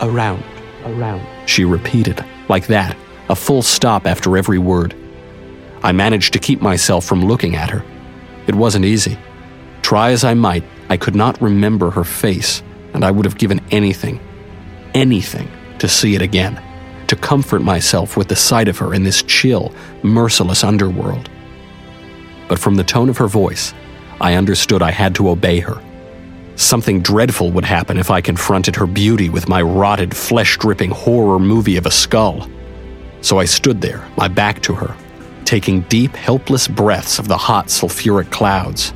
around, 0.00 0.44
around, 0.84 1.26
she 1.46 1.64
repeated, 1.64 2.24
like 2.52 2.66
that, 2.66 2.98
a 3.30 3.34
full 3.34 3.62
stop 3.62 4.06
after 4.06 4.36
every 4.36 4.58
word. 4.58 4.94
I 5.82 5.92
managed 5.92 6.34
to 6.34 6.38
keep 6.38 6.60
myself 6.60 7.02
from 7.02 7.24
looking 7.24 7.56
at 7.56 7.70
her. 7.70 7.82
It 8.46 8.54
wasn't 8.54 8.84
easy. 8.84 9.16
Try 9.80 10.10
as 10.10 10.22
I 10.22 10.34
might, 10.34 10.62
I 10.90 10.98
could 10.98 11.16
not 11.16 11.40
remember 11.40 11.88
her 11.90 12.04
face, 12.04 12.62
and 12.92 13.06
I 13.06 13.10
would 13.10 13.24
have 13.24 13.38
given 13.38 13.62
anything, 13.70 14.20
anything, 14.92 15.48
to 15.78 15.88
see 15.88 16.14
it 16.14 16.20
again, 16.20 16.62
to 17.06 17.16
comfort 17.16 17.62
myself 17.62 18.18
with 18.18 18.28
the 18.28 18.36
sight 18.36 18.68
of 18.68 18.76
her 18.76 18.92
in 18.92 19.02
this 19.02 19.22
chill, 19.22 19.72
merciless 20.02 20.62
underworld. 20.62 21.30
But 22.48 22.58
from 22.58 22.74
the 22.74 22.84
tone 22.84 23.08
of 23.08 23.16
her 23.16 23.28
voice, 23.28 23.72
I 24.20 24.34
understood 24.34 24.82
I 24.82 24.90
had 24.90 25.14
to 25.14 25.30
obey 25.30 25.60
her. 25.60 25.82
Something 26.56 27.00
dreadful 27.00 27.50
would 27.52 27.64
happen 27.64 27.98
if 27.98 28.10
I 28.10 28.20
confronted 28.20 28.76
her 28.76 28.86
beauty 28.86 29.28
with 29.28 29.48
my 29.48 29.62
rotted, 29.62 30.14
flesh 30.16 30.58
dripping 30.58 30.90
horror 30.90 31.38
movie 31.38 31.76
of 31.76 31.86
a 31.86 31.90
skull. 31.90 32.48
So 33.20 33.38
I 33.38 33.44
stood 33.44 33.80
there, 33.80 34.06
my 34.16 34.28
back 34.28 34.60
to 34.62 34.74
her, 34.74 34.96
taking 35.44 35.82
deep, 35.82 36.14
helpless 36.14 36.68
breaths 36.68 37.18
of 37.18 37.28
the 37.28 37.36
hot, 37.36 37.66
sulfuric 37.66 38.30
clouds. 38.30 38.92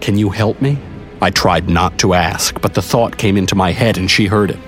Can 0.00 0.18
you 0.18 0.30
help 0.30 0.60
me? 0.60 0.78
I 1.22 1.30
tried 1.30 1.68
not 1.68 1.98
to 2.00 2.14
ask, 2.14 2.60
but 2.60 2.74
the 2.74 2.82
thought 2.82 3.16
came 3.16 3.36
into 3.36 3.54
my 3.54 3.72
head 3.72 3.96
and 3.96 4.10
she 4.10 4.26
heard 4.26 4.50
it. 4.50 4.58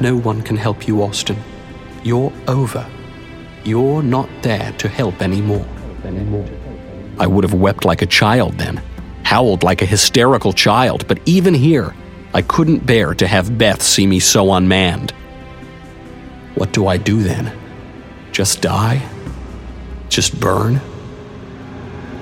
No 0.00 0.16
one 0.16 0.42
can 0.42 0.56
help 0.56 0.86
you, 0.86 1.02
Austin. 1.02 1.38
You're 2.02 2.32
over. 2.48 2.86
You're 3.64 4.02
not 4.02 4.28
there 4.42 4.72
to 4.72 4.88
help 4.88 5.22
anymore. 5.22 5.66
I 7.18 7.26
would 7.26 7.44
have 7.44 7.54
wept 7.54 7.84
like 7.84 8.02
a 8.02 8.06
child 8.06 8.58
then, 8.58 8.82
howled 9.24 9.62
like 9.62 9.82
a 9.82 9.86
hysterical 9.86 10.52
child, 10.52 11.06
but 11.08 11.18
even 11.26 11.54
here, 11.54 11.94
I 12.32 12.42
couldn't 12.42 12.86
bear 12.86 13.14
to 13.14 13.26
have 13.26 13.58
Beth 13.58 13.82
see 13.82 14.06
me 14.06 14.20
so 14.20 14.52
unmanned. 14.52 15.12
What 16.54 16.72
do 16.72 16.86
I 16.86 16.96
do 16.96 17.22
then? 17.22 17.56
Just 18.32 18.60
die? 18.60 19.02
Just 20.08 20.38
burn? 20.38 20.76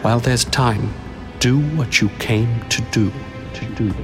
While 0.02 0.20
there's 0.20 0.44
time, 0.44 0.92
do 1.38 1.58
what 1.76 2.00
you 2.00 2.08
came 2.18 2.66
to 2.70 2.82
do. 2.90 3.12
To 3.54 3.64
do. 3.74 3.94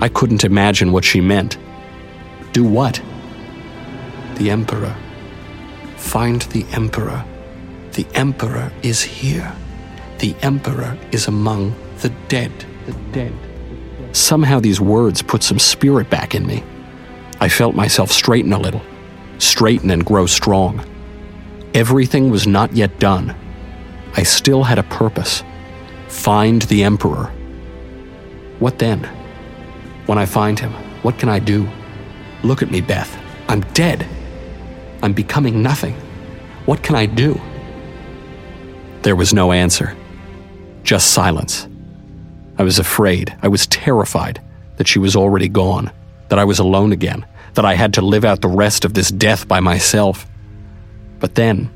I 0.00 0.08
couldn't 0.08 0.44
imagine 0.44 0.92
what 0.92 1.04
she 1.04 1.20
meant. 1.20 1.58
Do 2.52 2.64
what? 2.64 3.00
The 4.36 4.50
Emperor. 4.50 4.94
Find 5.96 6.42
the 6.42 6.64
Emperor. 6.72 7.24
The 7.92 8.06
Emperor 8.14 8.72
is 8.82 9.02
here 9.02 9.54
the 10.22 10.36
Emperor 10.40 10.96
is 11.10 11.26
among 11.26 11.74
the 12.02 12.10
dead. 12.28 12.52
The 12.86 12.92
dead. 13.12 13.32
Somehow 14.12 14.60
these 14.60 14.80
words 14.80 15.22
put 15.22 15.42
some 15.42 15.58
spirit 15.58 16.10
back 16.10 16.34
in 16.34 16.46
me. 16.46 16.62
I 17.40 17.48
felt 17.48 17.74
myself 17.74 18.12
straighten 18.12 18.52
a 18.52 18.58
little, 18.58 18.82
straighten 19.38 19.90
and 19.90 20.04
grow 20.04 20.26
strong. 20.26 20.84
Everything 21.74 22.30
was 22.30 22.46
not 22.46 22.74
yet 22.74 22.98
done. 22.98 23.34
I 24.14 24.22
still 24.22 24.62
had 24.62 24.78
a 24.78 24.82
purpose 24.84 25.42
find 26.08 26.60
the 26.62 26.84
Emperor. 26.84 27.32
What 28.58 28.78
then? 28.78 29.02
When 30.06 30.18
I 30.18 30.26
find 30.26 30.58
him, 30.58 30.72
what 31.02 31.18
can 31.18 31.30
I 31.30 31.38
do? 31.38 31.66
Look 32.42 32.62
at 32.62 32.70
me, 32.70 32.82
Beth. 32.82 33.18
I'm 33.48 33.62
dead. 33.72 34.06
I'm 35.02 35.14
becoming 35.14 35.62
nothing. 35.62 35.94
What 36.66 36.82
can 36.82 36.94
I 36.94 37.06
do? 37.06 37.40
There 39.02 39.16
was 39.16 39.32
no 39.32 39.52
answer. 39.52 39.96
Just 40.84 41.12
silence. 41.12 41.66
I 42.58 42.62
was 42.62 42.78
afraid, 42.78 43.34
I 43.42 43.48
was 43.48 43.66
terrified 43.66 44.40
that 44.76 44.88
she 44.88 44.98
was 44.98 45.16
already 45.16 45.48
gone, 45.48 45.90
that 46.28 46.38
I 46.38 46.44
was 46.44 46.58
alone 46.58 46.92
again, 46.92 47.26
that 47.54 47.64
I 47.64 47.74
had 47.74 47.94
to 47.94 48.02
live 48.02 48.24
out 48.24 48.40
the 48.40 48.48
rest 48.48 48.84
of 48.84 48.94
this 48.94 49.10
death 49.10 49.48
by 49.48 49.60
myself. 49.60 50.26
But 51.20 51.34
then, 51.34 51.70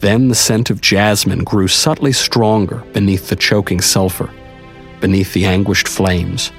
then 0.00 0.28
the 0.28 0.34
scent 0.34 0.70
of 0.70 0.80
jasmine 0.80 1.44
grew 1.44 1.68
subtly 1.68 2.12
stronger 2.12 2.84
beneath 2.92 3.28
the 3.28 3.36
choking 3.36 3.80
sulfur, 3.80 4.30
beneath 5.00 5.32
the 5.32 5.46
anguished 5.46 5.88
flames, 5.88 6.52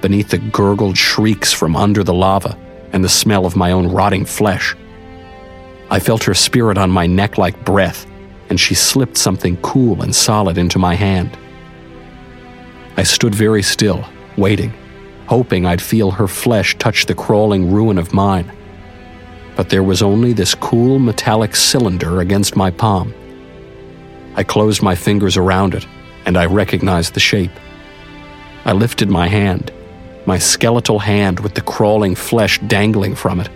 beneath 0.00 0.30
the 0.30 0.38
gurgled 0.38 0.96
shrieks 0.96 1.52
from 1.52 1.76
under 1.76 2.02
the 2.02 2.14
lava 2.14 2.58
and 2.92 3.04
the 3.04 3.08
smell 3.08 3.46
of 3.46 3.56
my 3.56 3.72
own 3.72 3.86
rotting 3.86 4.24
flesh. 4.24 4.76
I 5.90 5.98
felt 5.98 6.24
her 6.24 6.34
spirit 6.34 6.78
on 6.78 6.90
my 6.90 7.06
neck 7.06 7.38
like 7.38 7.64
breath, 7.64 8.06
and 8.48 8.58
she 8.58 8.74
slipped 8.74 9.16
something 9.16 9.56
cool 9.58 10.02
and 10.02 10.14
solid 10.14 10.58
into 10.58 10.78
my 10.78 10.94
hand. 10.94 11.36
I 13.00 13.04
stood 13.04 13.34
very 13.34 13.62
still, 13.62 14.04
waiting, 14.36 14.74
hoping 15.26 15.64
I'd 15.64 15.80
feel 15.80 16.10
her 16.10 16.28
flesh 16.28 16.76
touch 16.76 17.06
the 17.06 17.14
crawling 17.14 17.72
ruin 17.72 17.96
of 17.96 18.12
mine. 18.12 18.52
But 19.56 19.70
there 19.70 19.82
was 19.82 20.02
only 20.02 20.34
this 20.34 20.54
cool 20.54 20.98
metallic 20.98 21.56
cylinder 21.56 22.20
against 22.20 22.56
my 22.56 22.70
palm. 22.70 23.14
I 24.34 24.42
closed 24.42 24.82
my 24.82 24.94
fingers 24.94 25.38
around 25.38 25.74
it, 25.74 25.86
and 26.26 26.36
I 26.36 26.44
recognized 26.44 27.14
the 27.14 27.20
shape. 27.20 27.56
I 28.66 28.72
lifted 28.72 29.08
my 29.08 29.28
hand, 29.28 29.72
my 30.26 30.36
skeletal 30.36 30.98
hand 30.98 31.40
with 31.40 31.54
the 31.54 31.62
crawling 31.62 32.14
flesh 32.14 32.58
dangling 32.66 33.14
from 33.14 33.40
it. 33.40 33.48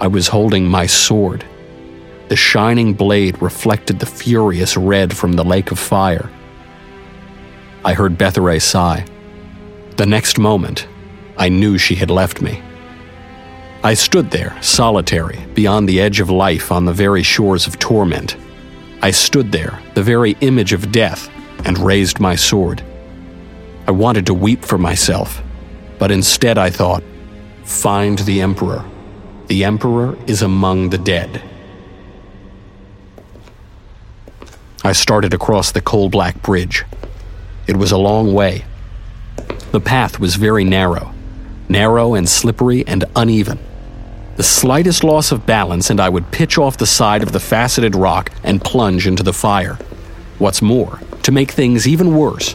I 0.00 0.08
was 0.08 0.26
holding 0.26 0.66
my 0.66 0.86
sword 0.86 1.44
the 2.28 2.36
shining 2.36 2.94
blade 2.94 3.40
reflected 3.42 4.00
the 4.00 4.06
furious 4.06 4.76
red 4.76 5.16
from 5.16 5.34
the 5.34 5.44
lake 5.44 5.70
of 5.70 5.78
fire. 5.78 6.28
I 7.84 7.92
heard 7.92 8.16
Betharay 8.16 8.62
sigh. 8.62 9.04
The 9.96 10.06
next 10.06 10.38
moment, 10.38 10.88
I 11.36 11.50
knew 11.50 11.76
she 11.76 11.94
had 11.96 12.10
left 12.10 12.40
me. 12.40 12.62
I 13.82 13.92
stood 13.92 14.30
there, 14.30 14.56
solitary, 14.62 15.44
beyond 15.52 15.86
the 15.86 16.00
edge 16.00 16.18
of 16.18 16.30
life 16.30 16.72
on 16.72 16.86
the 16.86 16.92
very 16.94 17.22
shores 17.22 17.66
of 17.66 17.78
torment. 17.78 18.36
I 19.02 19.10
stood 19.10 19.52
there, 19.52 19.78
the 19.92 20.02
very 20.02 20.36
image 20.40 20.72
of 20.72 20.90
death, 20.90 21.28
and 21.66 21.78
raised 21.78 22.20
my 22.20 22.36
sword. 22.36 22.82
I 23.86 23.90
wanted 23.90 24.24
to 24.26 24.34
weep 24.34 24.64
for 24.64 24.78
myself, 24.78 25.42
but 25.98 26.10
instead 26.10 26.56
I 26.56 26.70
thought, 26.70 27.04
Find 27.64 28.18
the 28.20 28.40
Emperor. 28.40 28.82
The 29.48 29.64
Emperor 29.64 30.16
is 30.26 30.40
among 30.40 30.88
the 30.88 30.98
dead. 30.98 31.42
I 34.82 34.92
started 34.92 35.34
across 35.34 35.72
the 35.72 35.82
coal 35.82 36.08
black 36.08 36.40
bridge. 36.42 36.84
It 37.66 37.76
was 37.76 37.92
a 37.92 37.98
long 37.98 38.34
way. 38.34 38.64
The 39.72 39.80
path 39.80 40.20
was 40.20 40.36
very 40.36 40.64
narrow, 40.64 41.14
narrow 41.68 42.14
and 42.14 42.28
slippery 42.28 42.86
and 42.86 43.04
uneven. 43.16 43.58
The 44.36 44.42
slightest 44.42 45.02
loss 45.02 45.32
of 45.32 45.46
balance, 45.46 45.90
and 45.90 46.00
I 46.00 46.08
would 46.08 46.30
pitch 46.30 46.58
off 46.58 46.76
the 46.76 46.86
side 46.86 47.22
of 47.22 47.32
the 47.32 47.40
faceted 47.40 47.94
rock 47.94 48.30
and 48.42 48.62
plunge 48.62 49.06
into 49.06 49.22
the 49.22 49.32
fire. 49.32 49.78
What's 50.38 50.60
more, 50.60 51.00
to 51.22 51.32
make 51.32 51.52
things 51.52 51.88
even 51.88 52.16
worse, 52.16 52.54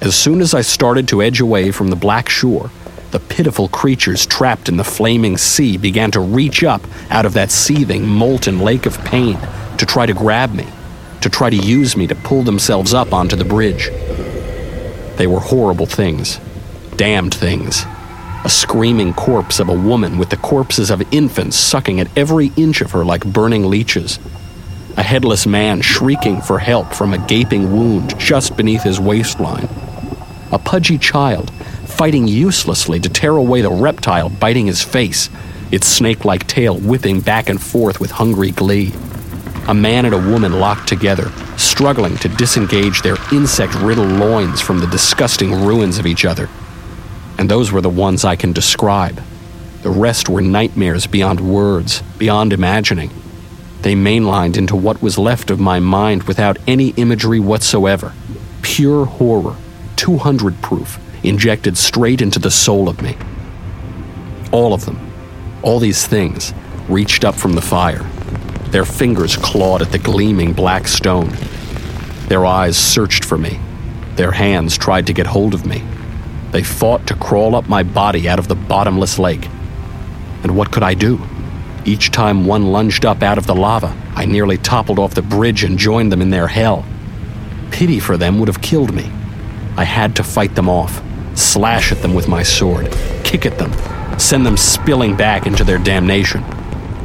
as 0.00 0.14
soon 0.14 0.40
as 0.40 0.52
I 0.52 0.60
started 0.60 1.08
to 1.08 1.22
edge 1.22 1.40
away 1.40 1.70
from 1.70 1.88
the 1.88 1.96
black 1.96 2.28
shore, 2.28 2.70
the 3.12 3.18
pitiful 3.18 3.68
creatures 3.68 4.26
trapped 4.26 4.68
in 4.68 4.76
the 4.76 4.84
flaming 4.84 5.38
sea 5.38 5.78
began 5.78 6.10
to 6.10 6.20
reach 6.20 6.62
up 6.62 6.82
out 7.10 7.24
of 7.24 7.32
that 7.32 7.50
seething, 7.50 8.06
molten 8.06 8.60
lake 8.60 8.84
of 8.84 9.02
pain 9.04 9.38
to 9.78 9.86
try 9.86 10.04
to 10.04 10.12
grab 10.12 10.52
me, 10.52 10.66
to 11.22 11.30
try 11.30 11.48
to 11.48 11.56
use 11.56 11.96
me 11.96 12.06
to 12.06 12.14
pull 12.14 12.42
themselves 12.42 12.92
up 12.92 13.14
onto 13.14 13.36
the 13.36 13.44
bridge. 13.44 13.88
They 15.16 15.26
were 15.26 15.40
horrible 15.40 15.86
things, 15.86 16.40
damned 16.96 17.34
things. 17.34 17.84
A 18.44 18.48
screaming 18.48 19.14
corpse 19.14 19.58
of 19.58 19.68
a 19.68 19.74
woman 19.74 20.18
with 20.18 20.30
the 20.30 20.36
corpses 20.36 20.90
of 20.90 21.02
infants 21.12 21.56
sucking 21.56 22.00
at 22.00 22.16
every 22.16 22.52
inch 22.56 22.80
of 22.80 22.92
her 22.92 23.04
like 23.04 23.24
burning 23.24 23.64
leeches. 23.64 24.18
A 24.96 25.02
headless 25.02 25.46
man 25.46 25.80
shrieking 25.80 26.40
for 26.40 26.58
help 26.58 26.92
from 26.92 27.12
a 27.12 27.26
gaping 27.26 27.72
wound 27.72 28.18
just 28.18 28.56
beneath 28.56 28.82
his 28.82 29.00
waistline. 29.00 29.68
A 30.52 30.58
pudgy 30.58 30.98
child 30.98 31.50
fighting 31.86 32.28
uselessly 32.28 33.00
to 33.00 33.08
tear 33.08 33.36
away 33.36 33.62
the 33.62 33.70
reptile 33.70 34.28
biting 34.28 34.66
his 34.66 34.82
face, 34.82 35.30
its 35.72 35.86
snake 35.86 36.24
like 36.24 36.46
tail 36.46 36.78
whipping 36.78 37.20
back 37.20 37.48
and 37.48 37.60
forth 37.60 38.00
with 38.00 38.10
hungry 38.10 38.50
glee. 38.50 38.92
A 39.68 39.74
man 39.74 40.04
and 40.04 40.14
a 40.14 40.30
woman 40.30 40.60
locked 40.60 40.88
together, 40.88 41.32
struggling 41.56 42.16
to 42.18 42.28
disengage 42.28 43.02
their 43.02 43.16
insect 43.32 43.74
riddled 43.74 44.12
loins 44.12 44.60
from 44.60 44.78
the 44.78 44.86
disgusting 44.86 45.64
ruins 45.66 45.98
of 45.98 46.06
each 46.06 46.24
other. 46.24 46.48
And 47.36 47.50
those 47.50 47.72
were 47.72 47.80
the 47.80 47.90
ones 47.90 48.24
I 48.24 48.36
can 48.36 48.52
describe. 48.52 49.20
The 49.82 49.90
rest 49.90 50.28
were 50.28 50.40
nightmares 50.40 51.08
beyond 51.08 51.40
words, 51.40 52.02
beyond 52.16 52.52
imagining. 52.52 53.10
They 53.82 53.94
mainlined 53.94 54.56
into 54.56 54.76
what 54.76 55.02
was 55.02 55.18
left 55.18 55.50
of 55.50 55.58
my 55.58 55.80
mind 55.80 56.24
without 56.24 56.58
any 56.68 56.90
imagery 56.90 57.40
whatsoever. 57.40 58.12
Pure 58.62 59.06
horror, 59.06 59.56
200 59.96 60.62
proof, 60.62 60.98
injected 61.24 61.76
straight 61.76 62.22
into 62.22 62.38
the 62.38 62.52
soul 62.52 62.88
of 62.88 63.02
me. 63.02 63.16
All 64.52 64.72
of 64.72 64.84
them, 64.86 65.12
all 65.62 65.80
these 65.80 66.06
things, 66.06 66.54
reached 66.88 67.24
up 67.24 67.34
from 67.34 67.54
the 67.54 67.62
fire. 67.62 68.08
Their 68.70 68.84
fingers 68.84 69.36
clawed 69.36 69.82
at 69.82 69.92
the 69.92 69.98
gleaming 69.98 70.52
black 70.52 70.88
stone. 70.88 71.30
Their 72.28 72.44
eyes 72.44 72.76
searched 72.76 73.24
for 73.24 73.38
me. 73.38 73.60
Their 74.16 74.32
hands 74.32 74.76
tried 74.76 75.06
to 75.06 75.12
get 75.12 75.26
hold 75.26 75.54
of 75.54 75.66
me. 75.66 75.82
They 76.50 76.62
fought 76.62 77.06
to 77.06 77.14
crawl 77.14 77.54
up 77.54 77.68
my 77.68 77.82
body 77.82 78.28
out 78.28 78.38
of 78.38 78.48
the 78.48 78.54
bottomless 78.54 79.18
lake. 79.18 79.48
And 80.42 80.56
what 80.56 80.72
could 80.72 80.82
I 80.82 80.94
do? 80.94 81.20
Each 81.84 82.10
time 82.10 82.46
one 82.46 82.72
lunged 82.72 83.04
up 83.04 83.22
out 83.22 83.38
of 83.38 83.46
the 83.46 83.54
lava, 83.54 83.96
I 84.14 84.24
nearly 84.24 84.58
toppled 84.58 84.98
off 84.98 85.14
the 85.14 85.22
bridge 85.22 85.62
and 85.62 85.78
joined 85.78 86.10
them 86.10 86.22
in 86.22 86.30
their 86.30 86.48
hell. 86.48 86.84
Pity 87.70 88.00
for 88.00 88.16
them 88.16 88.38
would 88.38 88.48
have 88.48 88.62
killed 88.62 88.92
me. 88.92 89.10
I 89.76 89.84
had 89.84 90.16
to 90.16 90.24
fight 90.24 90.54
them 90.54 90.68
off, 90.68 91.02
slash 91.34 91.92
at 91.92 92.02
them 92.02 92.14
with 92.14 92.26
my 92.26 92.42
sword, 92.42 92.90
kick 93.22 93.46
at 93.46 93.58
them, 93.58 93.72
send 94.18 94.44
them 94.44 94.56
spilling 94.56 95.14
back 95.14 95.46
into 95.46 95.62
their 95.62 95.78
damnation. 95.78 96.42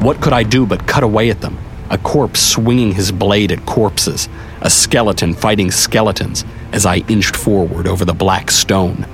What 0.02 0.20
could 0.20 0.34
I 0.34 0.42
do 0.42 0.66
but 0.66 0.88
cut 0.88 1.04
away 1.04 1.30
at 1.30 1.42
them? 1.42 1.60
A 1.92 1.98
corpse 2.00 2.42
swinging 2.42 2.94
his 2.94 3.12
blade 3.12 3.52
at 3.52 3.68
corpses, 3.68 4.28
a 4.60 4.68
skeleton 4.68 5.36
fighting 5.36 5.70
skeletons 5.70 6.44
as 6.72 6.88
I 6.88 7.04
inched 7.08 7.36
forward 7.36 7.88
over 7.88 8.04
the 8.04 8.16
black 8.16 8.50
stone. 8.50 9.06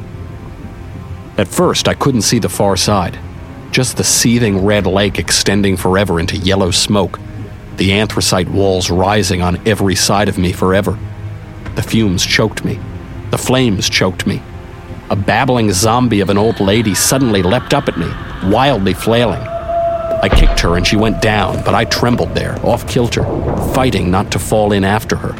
At 1.38 1.50
first, 1.50 1.90
I 1.90 1.94
couldn't 1.94 2.22
see 2.22 2.40
the 2.40 2.48
far 2.48 2.78
side, 2.78 3.20
just 3.70 3.98
the 3.98 4.06
seething 4.06 4.64
red 4.64 4.88
lake 4.88 5.20
extending 5.20 5.76
forever 5.76 6.22
into 6.22 6.38
yellow 6.38 6.72
smoke, 6.72 7.20
the 7.76 7.92
anthracite 7.92 8.48
walls 8.48 8.90
rising 8.90 9.42
on 9.42 9.68
every 9.68 9.96
side 9.96 10.30
of 10.30 10.38
me 10.38 10.54
forever. 10.54 10.98
The 11.76 11.84
fumes 11.84 12.26
choked 12.26 12.64
me, 12.64 12.80
the 13.32 13.38
flames 13.38 13.90
choked 13.90 14.26
me. 14.26 14.42
A 15.10 15.18
babbling 15.18 15.74
zombie 15.74 16.22
of 16.22 16.30
an 16.30 16.38
old 16.38 16.62
lady 16.62 16.96
suddenly 16.96 17.44
leapt 17.44 17.74
up 17.74 17.90
at 17.90 17.98
me, 17.98 18.10
wildly 18.50 18.94
flailing. 18.94 19.46
I 20.22 20.30
kicked 20.30 20.60
her 20.62 20.78
and 20.78 20.86
she 20.86 20.96
went 20.96 21.22
down, 21.22 21.64
but 21.64 21.76
I 21.76 21.86
trembled 21.86 22.34
there, 22.34 22.58
off 22.66 22.88
kilter, 22.88 23.24
fighting 23.74 24.10
not 24.10 24.32
to 24.32 24.40
fall 24.40 24.72
in 24.72 24.84
after 24.84 25.16
her. 25.16 25.36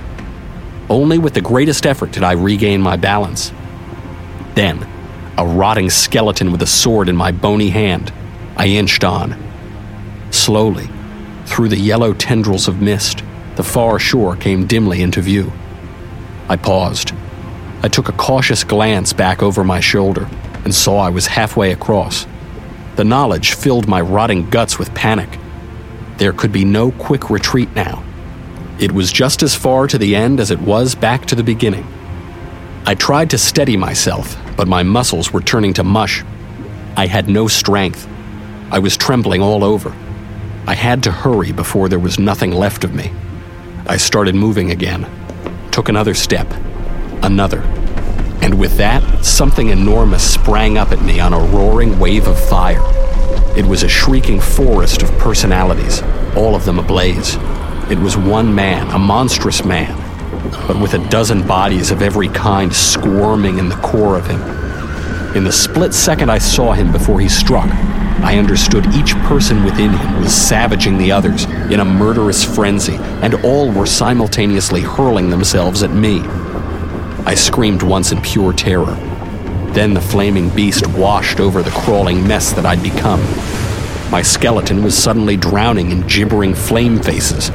Only 0.90 1.18
with 1.18 1.34
the 1.34 1.42
greatest 1.42 1.86
effort 1.86 2.12
did 2.12 2.24
I 2.24 2.34
regain 2.34 2.82
my 2.82 2.96
balance. 2.96 3.52
Then, 4.56 4.88
a 5.38 5.46
rotting 5.46 5.90
skeleton 5.90 6.52
with 6.52 6.62
a 6.62 6.68
sword 6.68 7.10
in 7.10 7.16
my 7.16 7.32
bony 7.32 7.70
hand, 7.70 8.14
I 8.56 8.68
inched 8.68 9.04
on. 9.04 9.36
Slowly, 10.32 10.90
through 11.46 11.70
the 11.70 11.78
yellow 11.78 12.14
tendrils 12.14 12.68
of 12.68 12.82
mist, 12.82 13.24
the 13.56 13.64
far 13.64 14.00
shore 14.00 14.36
came 14.36 14.68
dimly 14.68 15.02
into 15.02 15.22
view. 15.22 15.52
I 16.50 16.56
paused. 16.56 17.14
I 17.82 17.88
took 17.88 18.10
a 18.10 18.14
cautious 18.14 18.64
glance 18.64 19.14
back 19.14 19.44
over 19.44 19.64
my 19.64 19.80
shoulder 19.80 20.30
and 20.64 20.74
saw 20.74 21.00
I 21.00 21.10
was 21.10 21.28
halfway 21.28 21.72
across. 21.72 22.26
The 22.98 23.04
knowledge 23.04 23.54
filled 23.54 23.88
my 23.88 24.02
rotting 24.02 24.50
guts 24.50 24.80
with 24.80 24.94
panic. 24.96 25.30
There 26.18 26.34
could 26.34 26.52
be 26.52 26.66
no 26.66 26.90
quick 26.92 27.30
retreat 27.30 27.70
now. 27.76 28.04
It 28.80 28.92
was 28.92 29.12
just 29.12 29.44
as 29.44 29.56
far 29.56 29.86
to 29.86 30.00
the 30.00 30.16
end 30.16 30.40
as 30.40 30.50
it 30.50 30.60
was 30.60 30.96
back 30.96 31.28
to 31.28 31.36
the 31.36 31.44
beginning. 31.44 31.86
I 32.88 32.96
tried 32.96 33.30
to 33.30 33.38
steady 33.38 33.78
myself, 33.78 34.36
but 34.56 34.68
my 34.68 34.82
muscles 34.82 35.32
were 35.32 35.42
turning 35.42 35.74
to 35.76 35.84
mush. 35.84 36.24
I 36.96 37.06
had 37.06 37.30
no 37.30 37.48
strength. 37.48 38.08
I 38.72 38.80
was 38.80 38.98
trembling 38.98 39.44
all 39.44 39.64
over. 39.64 39.96
I 40.66 40.74
had 40.74 41.04
to 41.04 41.12
hurry 41.12 41.52
before 41.52 41.90
there 41.90 42.00
was 42.00 42.18
nothing 42.18 42.52
left 42.52 42.84
of 42.84 42.96
me. 42.96 43.12
I 43.86 43.98
started 43.98 44.34
moving 44.34 44.72
again, 44.72 45.08
took 45.70 45.88
another 45.88 46.16
step, 46.16 46.52
another. 47.22 47.77
And 48.48 48.58
with 48.58 48.78
that, 48.78 49.26
something 49.26 49.68
enormous 49.68 50.24
sprang 50.24 50.78
up 50.78 50.94
at 50.94 51.02
me 51.02 51.20
on 51.20 51.34
a 51.34 51.38
roaring 51.38 52.00
wave 52.00 52.28
of 52.28 52.40
fire. 52.40 52.80
It 53.58 53.66
was 53.66 53.84
a 53.84 53.90
shrieking 53.90 54.40
forest 54.40 55.02
of 55.04 55.12
personalities, 55.18 56.02
all 56.34 56.56
of 56.56 56.64
them 56.64 56.80
ablaze. 56.80 57.36
It 57.92 58.00
was 58.00 58.16
one 58.16 58.56
man, 58.56 58.88
a 58.92 58.98
monstrous 58.98 59.66
man, 59.66 59.94
but 60.66 60.80
with 60.80 60.94
a 60.94 61.10
dozen 61.10 61.46
bodies 61.46 61.92
of 61.92 62.02
every 62.02 62.30
kind 62.30 62.74
squirming 62.74 63.58
in 63.58 63.68
the 63.68 63.76
core 63.76 64.16
of 64.16 64.26
him. 64.28 64.40
In 65.36 65.44
the 65.44 65.52
split 65.52 65.94
second 65.94 66.32
I 66.32 66.38
saw 66.38 66.72
him 66.72 66.94
before 66.94 67.20
he 67.20 67.28
struck, 67.28 67.70
I 68.24 68.38
understood 68.38 68.88
each 68.96 69.14
person 69.26 69.66
within 69.66 69.92
him 69.92 70.22
was 70.22 70.34
savaging 70.34 70.98
the 70.98 71.12
others 71.12 71.44
in 71.70 71.82
a 71.82 71.86
murderous 71.86 72.46
frenzy, 72.46 72.96
and 72.96 73.34
all 73.44 73.70
were 73.70 73.86
simultaneously 73.86 74.84
hurling 74.84 75.32
themselves 75.32 75.84
at 75.84 75.92
me. 75.92 76.22
I 77.28 77.34
screamed 77.36 77.84
once 77.84 78.14
in 78.14 78.22
pure 78.22 78.54
terror. 78.54 78.96
Then 79.74 79.94
the 79.94 80.00
flaming 80.00 80.48
beast 80.48 80.88
washed 80.88 81.42
over 81.42 81.62
the 81.62 81.72
crawling 81.72 82.26
mess 82.26 82.54
that 82.54 82.66
I'd 82.66 82.82
become. 82.82 83.20
My 84.10 84.22
skeleton 84.22 84.82
was 84.82 84.98
suddenly 84.98 85.36
drowning 85.36 85.92
in 85.92 86.08
gibbering 86.08 86.56
flame 86.56 87.04
faces. 87.04 87.50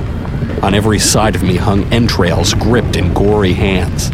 On 0.62 0.74
every 0.74 0.98
side 0.98 1.35
of 1.35 1.42
me 1.42 1.56
hung 1.56 1.90
entrails 1.90 2.52
gripped 2.52 2.96
in 2.96 3.14
gory 3.14 3.54
hands. 3.54 4.11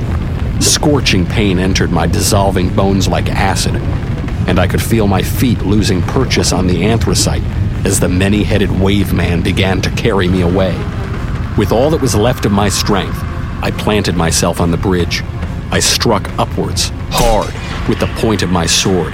Scorching 0.64 1.26
pain 1.26 1.58
entered 1.58 1.90
my 1.90 2.06
dissolving 2.06 2.72
bones 2.72 3.08
like 3.08 3.28
acid, 3.28 3.74
and 4.46 4.60
I 4.60 4.68
could 4.68 4.80
feel 4.80 5.08
my 5.08 5.22
feet 5.22 5.62
losing 5.62 6.02
purchase 6.02 6.52
on 6.52 6.68
the 6.68 6.84
anthracite 6.84 7.42
as 7.84 7.98
the 7.98 8.08
many 8.08 8.44
headed 8.44 8.70
wave 8.70 9.12
man 9.12 9.42
began 9.42 9.82
to 9.82 9.90
carry 9.90 10.28
me 10.28 10.42
away. 10.42 10.78
With 11.58 11.72
all 11.72 11.90
that 11.90 12.00
was 12.00 12.14
left 12.14 12.46
of 12.46 12.52
my 12.52 12.68
strength, 12.68 13.18
I 13.60 13.72
planted 13.76 14.14
myself 14.14 14.60
on 14.60 14.70
the 14.70 14.76
bridge. 14.76 15.24
I 15.70 15.80
struck 15.80 16.28
upwards, 16.38 16.90
hard, 17.10 17.52
with 17.88 18.00
the 18.00 18.06
point 18.20 18.42
of 18.42 18.50
my 18.50 18.66
sword. 18.66 19.12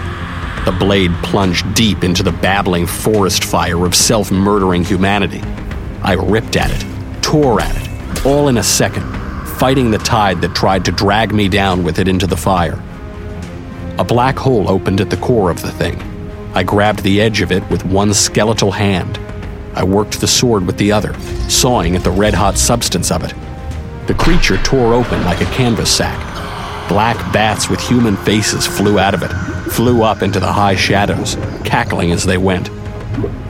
The 0.64 0.76
blade 0.78 1.12
plunged 1.22 1.74
deep 1.74 2.04
into 2.04 2.22
the 2.22 2.32
babbling 2.32 2.86
forest 2.86 3.44
fire 3.44 3.84
of 3.84 3.94
self 3.94 4.30
murdering 4.30 4.84
humanity. 4.84 5.42
I 6.02 6.14
ripped 6.14 6.56
at 6.56 6.70
it, 6.70 7.22
tore 7.22 7.60
at 7.60 7.76
it, 7.76 8.24
all 8.24 8.48
in 8.48 8.56
a 8.56 8.62
second, 8.62 9.04
fighting 9.58 9.90
the 9.90 9.98
tide 9.98 10.40
that 10.42 10.54
tried 10.54 10.84
to 10.84 10.92
drag 10.92 11.34
me 11.34 11.48
down 11.48 11.82
with 11.82 11.98
it 11.98 12.08
into 12.08 12.26
the 12.26 12.36
fire. 12.36 12.82
A 13.98 14.04
black 14.04 14.36
hole 14.36 14.70
opened 14.70 15.00
at 15.00 15.10
the 15.10 15.16
core 15.16 15.50
of 15.50 15.60
the 15.60 15.72
thing. 15.72 16.00
I 16.54 16.62
grabbed 16.62 17.02
the 17.02 17.20
edge 17.20 17.40
of 17.40 17.50
it 17.50 17.68
with 17.68 17.84
one 17.84 18.14
skeletal 18.14 18.70
hand. 18.70 19.18
I 19.74 19.82
worked 19.82 20.20
the 20.20 20.28
sword 20.28 20.66
with 20.66 20.78
the 20.78 20.92
other, 20.92 21.18
sawing 21.48 21.96
at 21.96 22.04
the 22.04 22.10
red 22.10 22.32
hot 22.32 22.56
substance 22.56 23.10
of 23.10 23.24
it. 23.24 23.34
The 24.06 24.14
creature 24.14 24.58
tore 24.58 24.92
open 24.92 25.24
like 25.24 25.40
a 25.40 25.46
canvas 25.46 25.90
sack. 25.90 26.20
Black 26.90 27.16
bats 27.32 27.70
with 27.70 27.80
human 27.80 28.18
faces 28.18 28.66
flew 28.66 28.98
out 28.98 29.14
of 29.14 29.22
it, 29.22 29.30
flew 29.72 30.02
up 30.02 30.20
into 30.20 30.38
the 30.38 30.52
high 30.52 30.74
shadows, 30.74 31.36
cackling 31.64 32.12
as 32.12 32.24
they 32.24 32.36
went. 32.36 32.66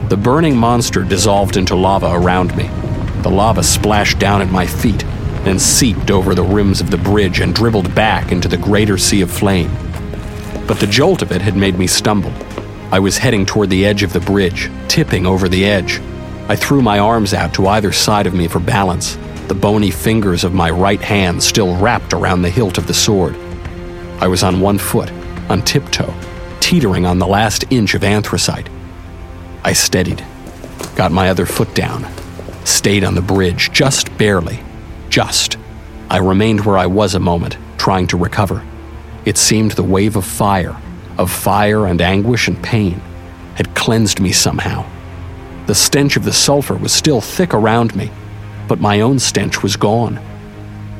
The 0.07 0.15
burning 0.15 0.55
monster 0.55 1.03
dissolved 1.03 1.57
into 1.57 1.75
lava 1.75 2.09
around 2.13 2.55
me. 2.55 2.69
The 3.21 3.29
lava 3.29 3.63
splashed 3.63 4.17
down 4.17 4.41
at 4.41 4.49
my 4.49 4.65
feet, 4.65 5.03
then 5.43 5.59
seeped 5.59 6.09
over 6.09 6.33
the 6.33 6.43
rims 6.43 6.79
of 6.79 6.89
the 6.89 6.97
bridge 6.97 7.41
and 7.41 7.53
dribbled 7.53 7.93
back 7.93 8.31
into 8.31 8.47
the 8.47 8.57
greater 8.57 8.97
sea 8.97 9.19
of 9.21 9.29
flame. 9.29 9.71
But 10.67 10.79
the 10.79 10.87
jolt 10.87 11.21
of 11.21 11.33
it 11.33 11.41
had 11.41 11.57
made 11.57 11.77
me 11.77 11.87
stumble. 11.87 12.31
I 12.93 12.99
was 12.99 13.17
heading 13.17 13.45
toward 13.45 13.69
the 13.69 13.85
edge 13.85 14.03
of 14.03 14.13
the 14.13 14.21
bridge, 14.21 14.71
tipping 14.87 15.25
over 15.25 15.49
the 15.49 15.65
edge. 15.65 15.99
I 16.47 16.55
threw 16.55 16.81
my 16.81 16.99
arms 16.99 17.33
out 17.33 17.53
to 17.55 17.67
either 17.67 17.91
side 17.91 18.25
of 18.25 18.33
me 18.33 18.47
for 18.47 18.59
balance, 18.59 19.17
the 19.47 19.55
bony 19.55 19.91
fingers 19.91 20.43
of 20.43 20.53
my 20.53 20.69
right 20.69 21.01
hand 21.01 21.41
still 21.43 21.77
wrapped 21.77 22.13
around 22.13 22.41
the 22.41 22.49
hilt 22.49 22.77
of 22.77 22.87
the 22.87 22.93
sword. 22.93 23.35
I 24.19 24.27
was 24.27 24.43
on 24.43 24.61
one 24.61 24.77
foot, 24.77 25.11
on 25.49 25.61
tiptoe, 25.61 26.13
teetering 26.59 27.05
on 27.05 27.19
the 27.19 27.27
last 27.27 27.65
inch 27.69 27.93
of 27.93 28.03
anthracite. 28.03 28.69
I 29.63 29.73
steadied, 29.73 30.23
got 30.95 31.11
my 31.11 31.29
other 31.29 31.45
foot 31.45 31.73
down, 31.75 32.05
stayed 32.65 33.03
on 33.03 33.15
the 33.15 33.21
bridge, 33.21 33.71
just 33.71 34.15
barely. 34.17 34.61
Just. 35.09 35.57
I 36.09 36.17
remained 36.17 36.65
where 36.65 36.77
I 36.77 36.85
was 36.85 37.15
a 37.15 37.19
moment, 37.19 37.57
trying 37.77 38.07
to 38.07 38.17
recover. 38.17 38.63
It 39.25 39.37
seemed 39.37 39.71
the 39.71 39.83
wave 39.83 40.15
of 40.15 40.25
fire, 40.25 40.75
of 41.17 41.31
fire 41.31 41.85
and 41.87 42.01
anguish 42.01 42.47
and 42.47 42.61
pain, 42.63 43.01
had 43.55 43.75
cleansed 43.75 44.19
me 44.19 44.31
somehow. 44.31 44.85
The 45.65 45.75
stench 45.75 46.15
of 46.15 46.23
the 46.23 46.33
sulfur 46.33 46.75
was 46.75 46.93
still 46.93 47.21
thick 47.21 47.53
around 47.53 47.95
me, 47.95 48.11
but 48.67 48.79
my 48.79 49.01
own 49.01 49.19
stench 49.19 49.63
was 49.63 49.75
gone. 49.75 50.19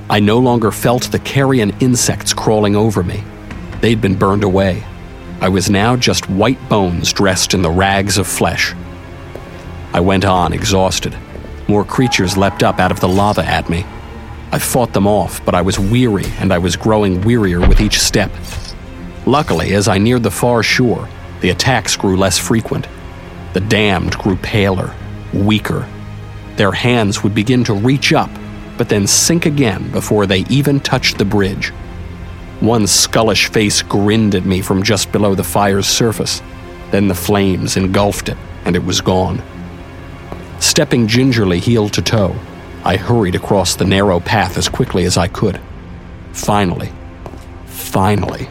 I 0.10 0.20
no 0.20 0.40
longer 0.40 0.72
felt 0.72 1.12
the 1.12 1.20
carrion 1.20 1.76
insects 1.80 2.34
crawling 2.34 2.76
over 2.76 3.04
me. 3.04 3.24
They'd 3.82 4.02
been 4.02 4.18
burned 4.18 4.44
away. 4.44 4.84
I 5.42 5.50
was 5.50 5.70
now 5.70 5.96
just 5.96 6.30
white 6.30 6.70
bones 6.70 7.12
dressed 7.12 7.54
in 7.54 7.62
the 7.62 7.70
rags 7.70 8.18
of 8.18 8.28
flesh. 8.28 8.74
I 9.94 10.00
went 10.00 10.26
on, 10.26 10.54
exhausted. 10.54 11.16
More 11.68 11.84
creatures 11.84 12.38
leapt 12.38 12.64
up 12.64 12.80
out 12.80 12.92
of 12.92 13.00
the 13.00 13.08
lava 13.08 13.44
at 13.44 13.70
me. 13.70 13.86
I 14.52 14.60
fought 14.60 14.94
them 14.94 15.08
off, 15.08 15.44
but 15.44 15.56
I 15.56 15.62
was 15.62 15.80
weary 15.80 16.26
and 16.40 16.54
I 16.54 16.60
was 16.60 16.76
growing 16.76 17.22
wearier 17.22 17.68
with 17.68 17.82
each 17.82 18.00
step. 18.00 18.32
Luckily, 19.26 19.74
as 19.74 19.88
I 19.88 19.98
neared 19.98 20.24
the 20.24 20.32
far 20.32 20.62
shore, 20.62 21.10
the 21.42 21.50
attacks 21.50 21.98
grew 21.98 22.16
less 22.16 22.38
frequent. 22.38 22.88
The 23.54 23.60
damned 23.60 24.18
grew 24.18 24.36
paler, 24.38 24.94
weaker. 25.34 25.88
Their 26.58 26.72
hands 26.72 27.24
would 27.24 27.36
begin 27.36 27.64
to 27.66 27.74
reach 27.74 28.14
up, 28.14 28.30
but 28.78 28.90
then 28.90 29.08
sink 29.08 29.46
again 29.46 29.92
before 29.92 30.26
they 30.26 30.46
even 30.50 30.80
touched 30.80 31.18
the 31.18 31.26
bridge. 31.26 31.70
One 32.62 32.84
skullish 32.88 33.48
face 33.48 33.82
grinned 33.82 34.36
at 34.36 34.46
me 34.46 34.62
from 34.62 34.84
just 34.84 35.12
below 35.12 35.36
the 35.36 35.44
fire's 35.44 35.88
surface. 35.88 36.42
Then 36.92 37.08
the 37.08 37.16
flames 37.16 37.76
engulfed 37.76 38.30
it, 38.30 38.38
and 38.64 38.76
it 38.76 38.84
was 38.84 39.02
gone. 39.02 39.42
Stepping 40.60 41.08
gingerly 41.08 41.60
heel 41.60 41.90
to 41.90 42.02
toe, 42.02 42.36
I 42.86 42.96
hurried 42.98 43.36
across 43.36 43.76
the 43.76 43.86
narrow 43.86 44.20
path 44.20 44.58
as 44.58 44.70
quickly 44.70 45.06
as 45.06 45.18
I 45.18 45.28
could. 45.28 45.60
Finally, 46.32 46.92
finally, 47.66 48.48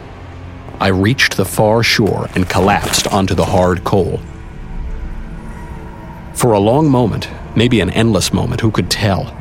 I 0.79 0.89
reached 0.89 1.37
the 1.37 1.45
far 1.45 1.81
shore 1.83 2.27
and 2.35 2.49
collapsed 2.49 3.07
onto 3.07 3.33
the 3.33 3.45
hard 3.45 3.83
coal. 3.83 4.19
For 6.33 6.53
a 6.53 6.59
long 6.59 6.89
moment, 6.89 7.29
maybe 7.55 7.79
an 7.79 7.89
endless 7.91 8.33
moment, 8.33 8.61
who 8.61 8.71
could 8.71 8.89
tell, 8.89 9.35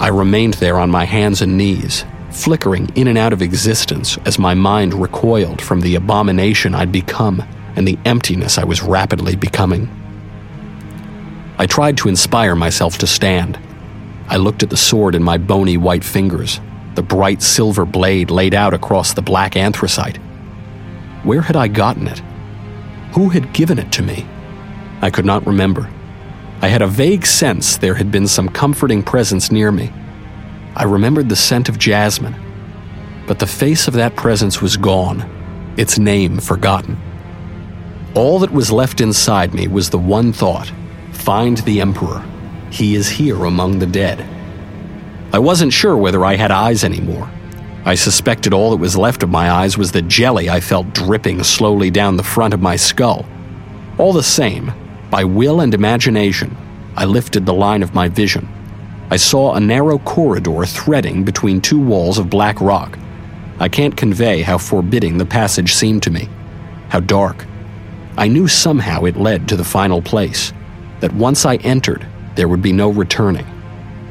I 0.00 0.08
remained 0.08 0.54
there 0.54 0.78
on 0.78 0.90
my 0.90 1.04
hands 1.04 1.42
and 1.42 1.56
knees, 1.56 2.04
flickering 2.30 2.90
in 2.96 3.08
and 3.08 3.18
out 3.18 3.32
of 3.32 3.42
existence 3.42 4.18
as 4.24 4.38
my 4.38 4.54
mind 4.54 4.94
recoiled 4.94 5.62
from 5.62 5.80
the 5.80 5.94
abomination 5.94 6.74
I'd 6.74 6.90
become 6.90 7.42
and 7.76 7.86
the 7.86 7.98
emptiness 8.04 8.58
I 8.58 8.64
was 8.64 8.82
rapidly 8.82 9.36
becoming. 9.36 9.88
I 11.58 11.66
tried 11.66 11.96
to 11.98 12.08
inspire 12.08 12.56
myself 12.56 12.98
to 12.98 13.06
stand. 13.06 13.58
I 14.28 14.36
looked 14.36 14.62
at 14.62 14.70
the 14.70 14.76
sword 14.76 15.14
in 15.14 15.22
my 15.22 15.38
bony 15.38 15.76
white 15.76 16.04
fingers, 16.04 16.60
the 16.94 17.02
bright 17.02 17.42
silver 17.42 17.84
blade 17.84 18.30
laid 18.30 18.54
out 18.54 18.74
across 18.74 19.14
the 19.14 19.22
black 19.22 19.56
anthracite. 19.56 20.16
Where 21.22 21.42
had 21.42 21.56
I 21.56 21.68
gotten 21.68 22.08
it? 22.08 22.18
Who 23.14 23.28
had 23.28 23.52
given 23.52 23.78
it 23.78 23.92
to 23.92 24.02
me? 24.02 24.26
I 25.00 25.10
could 25.10 25.24
not 25.24 25.46
remember. 25.46 25.88
I 26.62 26.68
had 26.68 26.80
a 26.80 26.86
vague 26.86 27.26
sense 27.26 27.76
there 27.76 27.96
had 27.96 28.12
been 28.12 28.28
some 28.28 28.48
comforting 28.48 29.02
presence 29.02 29.50
near 29.50 29.72
me. 29.72 29.92
I 30.76 30.84
remembered 30.84 31.28
the 31.28 31.34
scent 31.34 31.68
of 31.68 31.76
jasmine, 31.76 32.36
but 33.26 33.40
the 33.40 33.48
face 33.48 33.88
of 33.88 33.94
that 33.94 34.14
presence 34.14 34.62
was 34.62 34.76
gone, 34.76 35.28
its 35.76 35.98
name 35.98 36.38
forgotten. 36.38 36.96
All 38.14 38.38
that 38.38 38.52
was 38.52 38.70
left 38.70 39.00
inside 39.00 39.54
me 39.54 39.66
was 39.66 39.90
the 39.90 39.98
one 39.98 40.32
thought 40.32 40.70
find 41.10 41.58
the 41.58 41.80
Emperor. 41.80 42.24
He 42.70 42.94
is 42.94 43.08
here 43.08 43.44
among 43.44 43.78
the 43.78 43.86
dead. 43.86 44.24
I 45.32 45.38
wasn't 45.38 45.72
sure 45.72 45.96
whether 45.96 46.24
I 46.24 46.36
had 46.36 46.50
eyes 46.50 46.84
anymore. 46.84 47.30
I 47.84 47.96
suspected 47.96 48.52
all 48.52 48.70
that 48.70 48.76
was 48.76 48.96
left 48.96 49.22
of 49.22 49.30
my 49.30 49.50
eyes 49.50 49.76
was 49.76 49.92
the 49.92 50.02
jelly 50.02 50.48
I 50.48 50.60
felt 50.60 50.94
dripping 50.94 51.42
slowly 51.42 51.90
down 51.90 52.16
the 52.16 52.22
front 52.22 52.54
of 52.54 52.60
my 52.60 52.76
skull. 52.76 53.26
All 53.98 54.12
the 54.12 54.22
same, 54.22 54.72
by 55.12 55.24
will 55.24 55.60
and 55.60 55.74
imagination, 55.74 56.56
I 56.96 57.04
lifted 57.04 57.44
the 57.44 57.52
line 57.52 57.82
of 57.82 57.94
my 57.94 58.08
vision. 58.08 58.48
I 59.10 59.16
saw 59.16 59.52
a 59.52 59.60
narrow 59.60 59.98
corridor 59.98 60.64
threading 60.64 61.22
between 61.22 61.60
two 61.60 61.78
walls 61.78 62.16
of 62.16 62.30
black 62.30 62.58
rock. 62.62 62.98
I 63.60 63.68
can't 63.68 63.94
convey 63.94 64.40
how 64.40 64.56
forbidding 64.56 65.18
the 65.18 65.26
passage 65.26 65.74
seemed 65.74 66.02
to 66.04 66.10
me, 66.10 66.30
how 66.88 67.00
dark. 67.00 67.44
I 68.16 68.26
knew 68.26 68.48
somehow 68.48 69.04
it 69.04 69.18
led 69.18 69.48
to 69.48 69.56
the 69.56 69.64
final 69.64 70.00
place, 70.00 70.54
that 71.00 71.12
once 71.12 71.44
I 71.44 71.56
entered, 71.56 72.06
there 72.34 72.48
would 72.48 72.62
be 72.62 72.72
no 72.72 72.88
returning. 72.88 73.46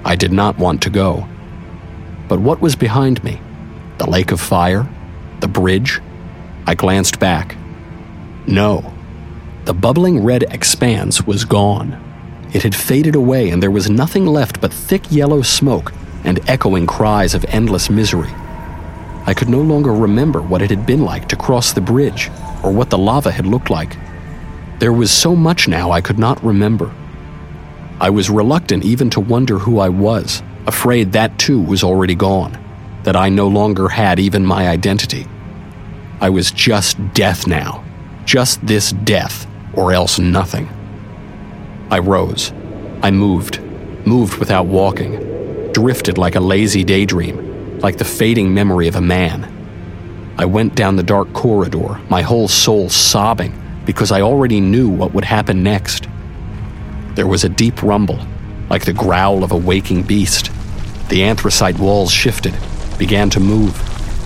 I 0.05 0.15
did 0.15 0.31
not 0.31 0.59
want 0.59 0.83
to 0.83 0.91
go. 0.91 1.27
But 2.27 2.39
what 2.39 2.61
was 2.61 2.75
behind 2.75 3.23
me? 3.23 3.41
The 3.97 4.07
lake 4.07 4.31
of 4.31 4.39
fire? 4.39 4.87
The 5.39 5.47
bridge? 5.47 5.99
I 6.67 6.75
glanced 6.75 7.19
back. 7.19 7.57
No. 8.45 8.93
The 9.71 9.79
bubbling 9.79 10.21
red 10.21 10.43
expanse 10.51 11.25
was 11.25 11.45
gone. 11.45 11.97
It 12.51 12.61
had 12.61 12.75
faded 12.75 13.15
away, 13.15 13.51
and 13.51 13.63
there 13.63 13.71
was 13.71 13.89
nothing 13.89 14.25
left 14.25 14.59
but 14.59 14.73
thick 14.73 15.09
yellow 15.09 15.43
smoke 15.43 15.93
and 16.25 16.41
echoing 16.49 16.85
cries 16.85 17.33
of 17.33 17.45
endless 17.45 17.89
misery. 17.89 18.33
I 19.25 19.33
could 19.33 19.47
no 19.47 19.61
longer 19.61 19.93
remember 19.93 20.41
what 20.41 20.61
it 20.61 20.71
had 20.71 20.85
been 20.85 21.05
like 21.05 21.29
to 21.29 21.37
cross 21.37 21.71
the 21.71 21.79
bridge, 21.79 22.29
or 22.61 22.73
what 22.73 22.89
the 22.89 22.97
lava 22.97 23.31
had 23.31 23.45
looked 23.45 23.69
like. 23.69 23.95
There 24.79 24.91
was 24.91 25.09
so 25.09 25.37
much 25.37 25.69
now 25.69 25.89
I 25.89 26.01
could 26.01 26.19
not 26.19 26.43
remember. 26.43 26.93
I 28.01 28.09
was 28.09 28.29
reluctant 28.29 28.83
even 28.83 29.09
to 29.11 29.21
wonder 29.21 29.57
who 29.57 29.79
I 29.79 29.87
was, 29.87 30.43
afraid 30.67 31.13
that 31.13 31.39
too 31.39 31.61
was 31.61 31.81
already 31.81 32.15
gone 32.15 32.57
that 33.03 33.15
I 33.15 33.29
no 33.29 33.47
longer 33.47 33.87
had 33.87 34.19
even 34.19 34.45
my 34.45 34.67
identity. 34.67 35.27
I 36.19 36.29
was 36.29 36.51
just 36.51 36.97
death 37.13 37.47
now, 37.47 37.85
just 38.25 38.67
this 38.67 38.91
death, 38.91 39.47
or 39.73 39.91
else 39.93 40.19
nothing. 40.19 40.69
I 41.89 41.99
rose. 41.99 42.51
I 43.01 43.11
moved, 43.11 43.61
moved 44.05 44.37
without 44.37 44.65
walking, 44.65 45.71
drifted 45.73 46.17
like 46.17 46.35
a 46.35 46.39
lazy 46.39 46.83
daydream, 46.83 47.79
like 47.79 47.97
the 47.97 48.05
fading 48.05 48.53
memory 48.53 48.87
of 48.87 48.95
a 48.95 49.01
man. 49.01 49.51
I 50.37 50.45
went 50.45 50.75
down 50.75 50.95
the 50.95 51.03
dark 51.03 51.33
corridor, 51.33 51.99
my 52.09 52.21
whole 52.21 52.47
soul 52.47 52.89
sobbing 52.89 53.57
because 53.85 54.11
I 54.11 54.21
already 54.21 54.61
knew 54.61 54.89
what 54.89 55.13
would 55.13 55.25
happen 55.25 55.63
next. 55.63 56.07
There 57.15 57.27
was 57.27 57.43
a 57.43 57.49
deep 57.49 57.83
rumble, 57.83 58.19
like 58.69 58.85
the 58.85 58.93
growl 58.93 59.43
of 59.43 59.51
a 59.51 59.57
waking 59.57 60.03
beast. 60.03 60.51
The 61.09 61.23
anthracite 61.23 61.77
walls 61.77 62.11
shifted, 62.11 62.55
began 62.97 63.29
to 63.31 63.39
move, 63.39 63.75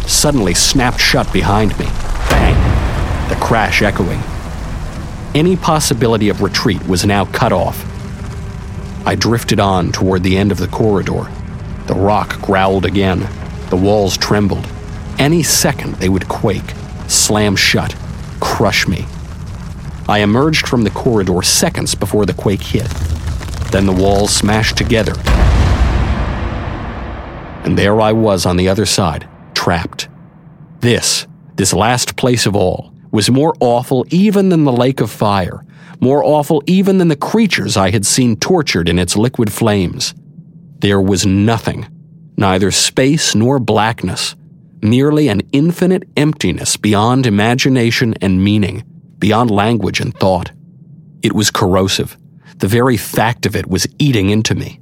suddenly 0.05 0.53
snapped 0.53 0.99
shut 0.99 1.31
behind 1.33 1.77
me. 1.79 1.85
Bang! 2.29 3.29
The 3.29 3.35
crash 3.35 3.81
echoing. 3.81 4.21
Any 5.35 5.55
possibility 5.55 6.29
of 6.29 6.41
retreat 6.41 6.87
was 6.87 7.05
now 7.05 7.25
cut 7.25 7.51
off. 7.51 7.85
I 9.05 9.13
drifted 9.13 9.59
on 9.59 9.91
toward 9.91 10.23
the 10.23 10.35
end 10.35 10.51
of 10.51 10.57
the 10.57 10.67
corridor. 10.67 11.29
The 11.85 11.93
rock 11.93 12.41
growled 12.41 12.85
again. 12.85 13.27
The 13.69 13.77
walls 13.77 14.17
trembled. 14.17 14.67
Any 15.19 15.43
second 15.43 15.95
they 15.97 16.09
would 16.09 16.27
quake, 16.27 16.73
slam 17.07 17.55
shut, 17.55 17.95
crush 18.39 18.87
me. 18.87 19.05
I 20.09 20.19
emerged 20.19 20.67
from 20.67 20.83
the 20.83 20.89
corridor 20.89 21.43
seconds 21.43 21.93
before 21.93 22.25
the 22.25 22.33
quake 22.33 22.63
hit. 22.63 22.89
Then 23.71 23.85
the 23.85 23.91
walls 23.91 24.33
smashed 24.33 24.77
together 24.77 25.13
and 27.65 27.75
there 27.75 27.99
I 27.99 28.11
was 28.11 28.45
on 28.45 28.57
the 28.57 28.69
other 28.69 28.85
side, 28.85 29.27
trapped. 29.55 30.07
This, 30.81 31.25
this 31.55 31.73
last 31.73 32.15
place 32.15 32.45
of 32.45 32.55
all, 32.55 32.93
was 33.15 33.31
more 33.31 33.55
awful 33.61 34.05
even 34.09 34.49
than 34.49 34.65
the 34.65 34.73
lake 34.73 34.99
of 34.99 35.09
fire, 35.09 35.65
more 36.01 36.21
awful 36.21 36.61
even 36.67 36.97
than 36.97 37.07
the 37.07 37.15
creatures 37.15 37.77
I 37.77 37.89
had 37.91 38.05
seen 38.05 38.35
tortured 38.35 38.89
in 38.89 38.99
its 38.99 39.15
liquid 39.15 39.53
flames. 39.53 40.13
There 40.79 40.99
was 40.99 41.25
nothing, 41.25 41.87
neither 42.35 42.71
space 42.71 43.33
nor 43.33 43.57
blackness, 43.57 44.35
merely 44.81 45.29
an 45.29 45.43
infinite 45.53 46.03
emptiness 46.17 46.75
beyond 46.75 47.25
imagination 47.25 48.15
and 48.21 48.43
meaning, 48.43 48.83
beyond 49.17 49.49
language 49.49 50.01
and 50.01 50.13
thought. 50.13 50.51
It 51.23 51.31
was 51.31 51.51
corrosive. 51.51 52.17
The 52.57 52.67
very 52.67 52.97
fact 52.97 53.45
of 53.45 53.55
it 53.55 53.67
was 53.67 53.87
eating 53.97 54.29
into 54.29 54.55
me 54.55 54.81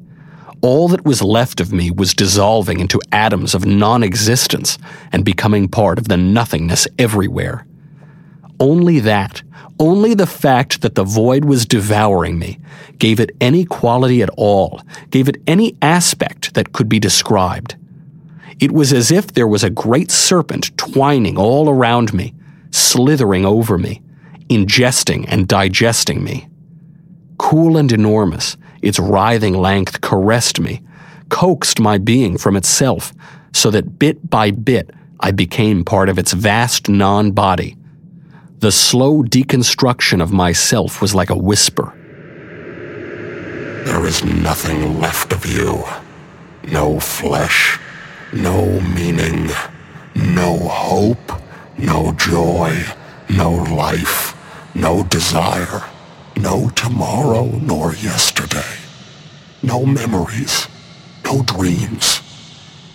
all 0.63 0.87
that 0.87 1.03
was 1.03 1.21
left 1.21 1.59
of 1.59 1.73
me 1.73 1.91
was 1.91 2.13
dissolving 2.13 2.79
into 2.79 2.97
atoms 3.11 3.53
of 3.53 3.65
non 3.65 4.01
existence 4.01 4.77
and 5.11 5.25
becoming 5.25 5.67
part 5.67 5.99
of 5.99 6.07
the 6.07 6.15
nothingness 6.15 6.87
everywhere. 6.97 7.67
Only 8.59 8.99
that, 9.01 9.41
only 9.79 10.13
the 10.13 10.27
fact 10.27 10.81
that 10.81 10.95
the 10.95 11.03
void 11.03 11.45
was 11.45 11.65
devouring 11.65 12.37
me, 12.37 12.59
gave 12.99 13.19
it 13.19 13.35
any 13.41 13.65
quality 13.65 14.21
at 14.21 14.29
all, 14.37 14.81
gave 15.09 15.27
it 15.27 15.41
any 15.47 15.75
aspect 15.81 16.53
that 16.53 16.73
could 16.73 16.87
be 16.87 16.99
described. 16.99 17.75
It 18.59 18.71
was 18.71 18.93
as 18.93 19.11
if 19.11 19.27
there 19.27 19.47
was 19.47 19.63
a 19.63 19.69
great 19.69 20.11
serpent 20.11 20.77
twining 20.77 21.37
all 21.37 21.69
around 21.69 22.13
me, 22.13 22.33
slithering 22.71 23.45
over 23.45 23.77
me, 23.77 24.01
ingesting 24.49 25.25
and 25.27 25.47
digesting 25.47 26.23
me. 26.23 26.47
Cool 27.37 27.77
and 27.77 27.91
enormous, 27.91 28.55
its 28.81 28.99
writhing 28.99 29.55
length 29.55 30.01
caressed 30.01 30.59
me, 30.59 30.81
coaxed 31.29 31.79
my 31.79 31.97
being 31.97 32.37
from 32.37 32.55
itself, 32.55 33.13
so 33.53 33.71
that 33.71 33.97
bit 33.97 34.29
by 34.29 34.51
bit 34.51 34.91
I 35.19 35.31
became 35.31 35.83
part 35.83 36.09
of 36.09 36.19
its 36.19 36.33
vast 36.33 36.89
non 36.89 37.31
body. 37.31 37.75
The 38.63 38.71
slow 38.71 39.23
deconstruction 39.23 40.21
of 40.21 40.31
myself 40.31 41.01
was 41.01 41.13
like 41.13 41.29
a 41.29 41.35
whisper. 41.35 41.91
There 43.83 44.05
is 44.05 44.23
nothing 44.23 45.01
left 45.01 45.33
of 45.33 45.45
you. 45.45 45.83
No 46.71 46.97
flesh, 47.01 47.77
no 48.31 48.79
meaning, 48.79 49.49
no 50.15 50.57
hope, 50.59 51.41
no 51.77 52.13
joy, 52.13 52.85
no 53.29 53.51
life, 53.51 54.33
no 54.73 55.03
desire, 55.03 55.83
no 56.37 56.69
tomorrow 56.69 57.47
nor 57.61 57.93
yesterday, 57.95 58.77
no 59.61 59.85
memories, 59.85 60.69
no 61.25 61.43
dreams. 61.43 62.21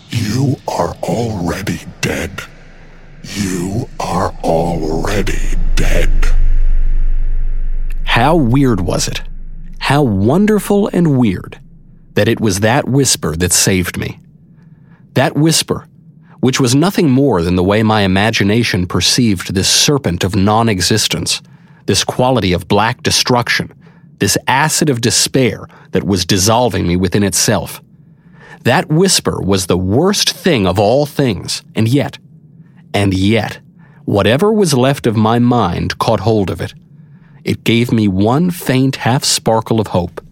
You 0.08 0.56
are 0.66 0.94
already 1.02 1.80
dead. 2.00 2.40
You 3.22 3.90
are 4.00 4.32
already 4.42 5.57
dead. 5.78 6.10
How 8.04 8.34
weird 8.34 8.80
was 8.80 9.06
it? 9.06 9.22
How 9.78 10.02
wonderful 10.02 10.88
and 10.88 11.16
weird 11.16 11.60
that 12.14 12.26
it 12.26 12.40
was 12.40 12.60
that 12.60 12.88
whisper 12.88 13.36
that 13.36 13.52
saved 13.52 13.96
me. 13.96 14.18
That 15.14 15.36
whisper, 15.36 15.86
which 16.40 16.58
was 16.58 16.74
nothing 16.74 17.10
more 17.10 17.42
than 17.42 17.54
the 17.54 17.62
way 17.62 17.84
my 17.84 18.00
imagination 18.00 18.88
perceived 18.88 19.54
this 19.54 19.70
serpent 19.70 20.24
of 20.24 20.34
non 20.34 20.68
existence, 20.68 21.40
this 21.86 22.02
quality 22.02 22.52
of 22.52 22.66
black 22.66 23.04
destruction, 23.04 23.72
this 24.18 24.36
acid 24.48 24.90
of 24.90 25.00
despair 25.00 25.68
that 25.92 26.02
was 26.02 26.26
dissolving 26.26 26.88
me 26.88 26.96
within 26.96 27.22
itself. 27.22 27.80
That 28.64 28.88
whisper 28.88 29.40
was 29.40 29.66
the 29.66 29.78
worst 29.78 30.30
thing 30.30 30.66
of 30.66 30.80
all 30.80 31.06
things, 31.06 31.62
and 31.76 31.86
yet, 31.86 32.18
and 32.92 33.14
yet, 33.14 33.60
whatever 34.08 34.50
was 34.50 34.72
left 34.72 35.06
of 35.06 35.14
my 35.14 35.38
mind 35.38 35.98
caught 35.98 36.20
hold 36.20 36.48
of 36.48 36.62
it. 36.62 36.72
It 37.44 37.62
gave 37.62 37.92
me 37.92 38.08
one 38.08 38.50
faint 38.50 38.96
half 38.96 39.22
sparkle 39.22 39.80
of 39.80 39.88
hope. 39.88 40.24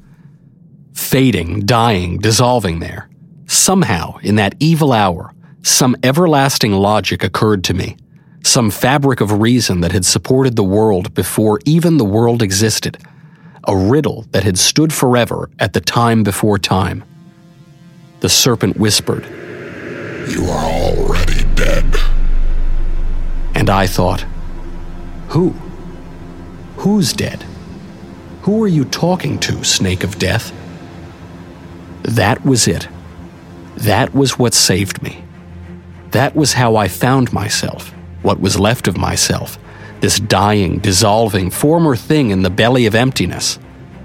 Fading, 0.95 1.67
dying, 1.67 2.17
dissolving 2.17 2.79
there. 2.79 3.11
Somehow, 3.47 4.17
in 4.23 4.37
that 4.37 4.55
evil 4.61 4.95
hour, 4.95 5.35
some 5.62 5.95
everlasting 6.03 6.73
logic 6.73 7.23
occurred 7.23 7.65
to 7.65 7.75
me, 7.75 7.99
some 8.43 8.71
fabric 8.71 9.21
of 9.21 9.41
reason 9.41 9.83
that 9.83 9.93
had 9.93 10.07
supported 10.07 10.57
the 10.57 10.65
world 10.65 11.12
before 11.12 11.61
even 11.67 11.99
the 11.99 12.05
world 12.05 12.43
existed, 12.43 12.97
a 13.69 13.77
riddle 13.77 14.25
that 14.31 14.43
had 14.43 14.57
stood 14.57 14.91
forever 14.91 15.51
at 15.59 15.75
the 15.75 15.83
time 15.83 16.23
before 16.23 16.59
time. 16.59 17.05
The 18.21 18.31
serpent 18.31 18.79
whispered, 18.79 19.27
You 20.31 20.47
are 20.47 20.65
already. 20.65 21.46
And 23.66 23.72
I 23.72 23.88
thought, 23.88 24.24
Who? 25.31 25.50
Who's 26.76 27.12
dead? 27.12 27.44
Who 28.42 28.62
are 28.62 28.68
you 28.68 28.85
talking 28.85 29.40
to, 29.40 29.64
snake 29.64 30.05
of 30.05 30.20
death? 30.20 30.52
That 32.02 32.44
was 32.44 32.68
it. 32.68 32.87
That 33.74 34.14
was 34.14 34.38
what 34.38 34.55
saved 34.55 35.02
me. 35.02 35.24
That 36.12 36.37
was 36.37 36.52
how 36.52 36.76
I 36.76 36.87
found 36.87 37.33
myself, 37.33 37.88
what 38.22 38.38
was 38.38 38.57
left 38.57 38.87
of 38.87 38.96
myself, 38.96 39.59
this 39.98 40.20
dying, 40.20 40.79
dissolving, 40.79 41.50
former 41.50 41.96
thing 41.96 42.31
in 42.31 42.42
the 42.42 42.50
belly 42.50 42.87
of 42.87 42.94
emptiness. 42.94 43.59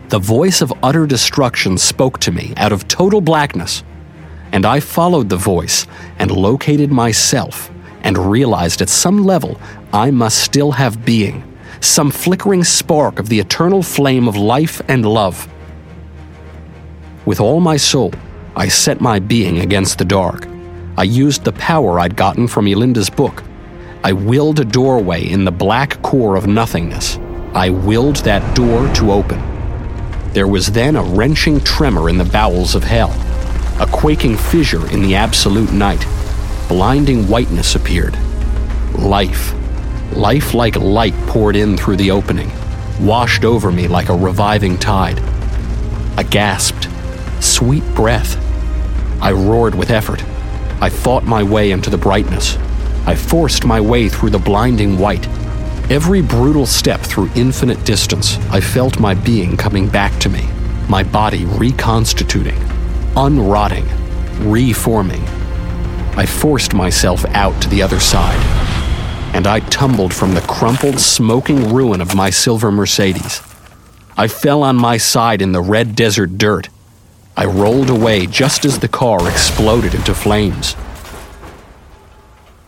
The 0.07 0.17
voice 0.17 0.63
of 0.63 0.73
utter 0.81 1.05
destruction 1.05 1.77
spoke 1.77 2.17
to 2.21 2.31
me 2.31 2.55
out 2.57 2.71
of 2.71 2.87
total 2.87 3.21
blackness, 3.21 3.83
and 4.51 4.65
I 4.65 4.79
followed 4.79 5.29
the 5.29 5.37
voice 5.37 5.85
and 6.17 6.31
located 6.31 6.91
myself 6.91 7.69
and 8.03 8.17
realized 8.17 8.81
at 8.81 8.89
some 8.89 9.23
level 9.23 9.59
I 9.93 10.11
must 10.11 10.39
still 10.43 10.71
have 10.71 11.05
being, 11.05 11.43
some 11.79 12.11
flickering 12.11 12.63
spark 12.63 13.19
of 13.19 13.29
the 13.29 13.39
eternal 13.39 13.83
flame 13.83 14.27
of 14.27 14.35
life 14.35 14.81
and 14.87 15.05
love. 15.05 15.47
With 17.25 17.39
all 17.39 17.59
my 17.59 17.77
soul, 17.77 18.13
I 18.55 18.67
set 18.67 18.99
my 18.99 19.19
being 19.19 19.59
against 19.59 19.97
the 19.97 20.05
dark. 20.05 20.47
I 20.97 21.03
used 21.03 21.43
the 21.43 21.53
power 21.53 21.99
I'd 21.99 22.15
gotten 22.15 22.47
from 22.47 22.67
Elinda's 22.67 23.09
book. 23.09 23.43
I 24.03 24.13
willed 24.13 24.59
a 24.59 24.65
doorway 24.65 25.29
in 25.29 25.45
the 25.45 25.51
black 25.51 26.01
core 26.01 26.35
of 26.35 26.47
nothingness. 26.47 27.17
I 27.53 27.69
willed 27.69 28.17
that 28.17 28.55
door 28.55 28.91
to 28.95 29.11
open. 29.11 29.39
There 30.33 30.47
was 30.47 30.71
then 30.71 30.95
a 30.95 31.03
wrenching 31.03 31.59
tremor 31.61 32.09
in 32.09 32.17
the 32.17 32.25
bowels 32.25 32.73
of 32.73 32.83
hell, 32.83 33.11
a 33.79 33.87
quaking 33.91 34.37
fissure 34.37 34.89
in 34.89 35.01
the 35.01 35.15
absolute 35.15 35.71
night. 35.71 36.05
Blinding 36.71 37.27
whiteness 37.27 37.75
appeared. 37.75 38.17
Life, 38.93 39.53
life 40.15 40.53
like 40.53 40.77
light 40.77 41.13
poured 41.27 41.57
in 41.57 41.75
through 41.75 41.97
the 41.97 42.11
opening, 42.11 42.49
washed 43.01 43.43
over 43.43 43.73
me 43.73 43.89
like 43.89 44.07
a 44.07 44.15
reviving 44.15 44.77
tide. 44.77 45.19
I 46.15 46.23
gasped. 46.23 46.87
Sweet 47.43 47.83
breath. 47.93 48.37
I 49.21 49.33
roared 49.33 49.75
with 49.75 49.91
effort. 49.91 50.23
I 50.81 50.89
fought 50.89 51.25
my 51.25 51.43
way 51.43 51.71
into 51.71 51.89
the 51.89 51.97
brightness. 51.97 52.55
I 53.05 53.15
forced 53.15 53.65
my 53.65 53.81
way 53.81 54.07
through 54.07 54.29
the 54.29 54.39
blinding 54.39 54.97
white. 54.97 55.27
Every 55.91 56.21
brutal 56.21 56.65
step 56.65 57.01
through 57.01 57.31
infinite 57.35 57.83
distance, 57.83 58.37
I 58.49 58.61
felt 58.61 58.97
my 58.97 59.13
being 59.13 59.57
coming 59.57 59.89
back 59.89 60.17
to 60.21 60.29
me, 60.29 60.47
my 60.87 61.03
body 61.03 61.43
reconstituting, 61.43 62.59
unrotting, 63.15 63.85
reforming. 64.49 65.40
I 66.17 66.25
forced 66.25 66.73
myself 66.73 67.23
out 67.27 67.61
to 67.61 67.69
the 67.69 67.81
other 67.81 67.99
side, 67.99 68.39
and 69.33 69.47
I 69.47 69.61
tumbled 69.61 70.13
from 70.13 70.33
the 70.33 70.41
crumpled, 70.41 70.99
smoking 70.99 71.73
ruin 71.73 72.01
of 72.01 72.15
my 72.15 72.29
silver 72.29 72.71
Mercedes. 72.71 73.41
I 74.17 74.27
fell 74.27 74.61
on 74.61 74.75
my 74.75 74.97
side 74.97 75.41
in 75.41 75.53
the 75.53 75.61
red 75.61 75.95
desert 75.95 76.37
dirt. 76.37 76.69
I 77.37 77.45
rolled 77.45 77.89
away 77.89 78.27
just 78.27 78.65
as 78.65 78.79
the 78.79 78.89
car 78.89 79.27
exploded 79.29 79.95
into 79.95 80.13
flames. 80.13 80.75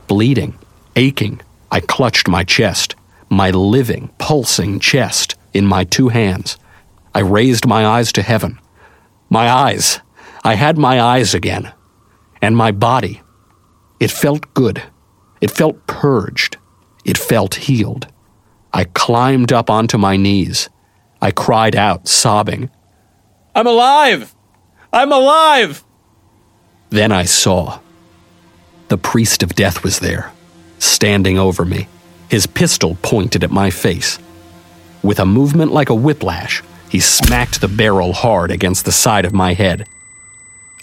Bleeding, 0.08 0.58
aching, 0.96 1.42
I 1.70 1.82
clutched 1.82 2.28
my 2.28 2.44
chest, 2.44 2.96
my 3.30 3.50
living, 3.52 4.10
pulsing 4.18 4.80
chest, 4.80 5.36
in 5.54 5.66
my 5.66 5.84
two 5.84 6.10
hands. 6.10 6.58
I 7.14 7.20
raised 7.20 7.68
my 7.68 7.86
eyes 7.86 8.12
to 8.14 8.22
heaven. 8.22 8.60
My 9.30 9.50
eyes! 9.50 10.00
I 10.44 10.56
had 10.56 10.78
my 10.78 11.02
eyes 11.02 11.34
again. 11.34 11.74
And 12.42 12.56
my 12.56 12.72
body. 12.72 13.22
It 14.04 14.12
felt 14.12 14.54
good. 14.54 14.84
It 15.40 15.50
felt 15.50 15.88
purged. 15.88 16.58
It 17.06 17.18
felt 17.18 17.56
healed. 17.56 18.08
I 18.74 18.84
climbed 18.84 19.54
up 19.54 19.70
onto 19.70 19.98
my 19.98 20.18
knees. 20.18 20.68
I 21.22 21.32
cried 21.32 21.74
out, 21.74 22.10
sobbing, 22.10 22.70
I'm 23.56 23.66
alive! 23.66 24.36
I'm 24.92 25.14
alive! 25.14 25.86
Then 26.90 27.14
I 27.14 27.24
saw. 27.24 27.80
The 28.90 28.98
priest 28.98 29.42
of 29.42 29.56
death 29.56 29.86
was 29.86 30.00
there, 30.00 30.34
standing 30.80 31.40
over 31.40 31.64
me, 31.64 31.88
his 32.30 32.46
pistol 32.46 32.98
pointed 33.04 33.42
at 33.42 33.52
my 33.52 33.70
face. 33.70 34.20
With 35.02 35.20
a 35.20 35.26
movement 35.26 35.72
like 35.72 35.90
a 35.90 35.96
whiplash, 35.96 36.62
he 36.90 37.00
smacked 37.00 37.62
the 37.62 37.70
barrel 37.70 38.12
hard 38.12 38.52
against 38.52 38.84
the 38.84 38.92
side 38.92 39.24
of 39.24 39.34
my 39.34 39.54
head. 39.54 39.88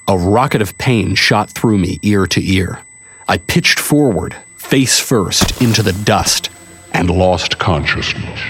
A 0.08 0.16
rocket 0.16 0.62
of 0.62 0.78
pain 0.78 1.14
shot 1.14 1.50
through 1.50 1.76
me 1.76 1.98
ear 2.02 2.26
to 2.26 2.40
ear. 2.42 2.82
I 3.30 3.38
pitched 3.38 3.78
forward, 3.78 4.34
face 4.56 4.98
first, 4.98 5.62
into 5.62 5.84
the 5.84 5.92
dust, 5.92 6.50
and 6.92 7.08
lost 7.08 7.60
consciousness. 7.60 8.40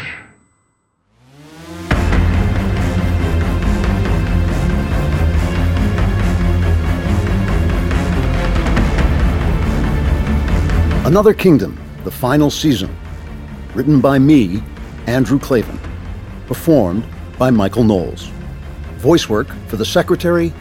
Another 11.04 11.34
Kingdom, 11.34 11.78
the 12.04 12.10
final 12.10 12.50
season. 12.50 12.96
Written 13.74 14.00
by 14.00 14.18
me, 14.18 14.62
Andrew 15.06 15.38
Klavan. 15.38 15.78
Performed 16.46 17.04
by 17.38 17.50
Michael 17.50 17.84
Knowles. 17.84 18.30
Voice 18.96 19.28
work 19.28 19.48
for 19.66 19.76
the 19.76 19.84
Secretary, 19.84 20.54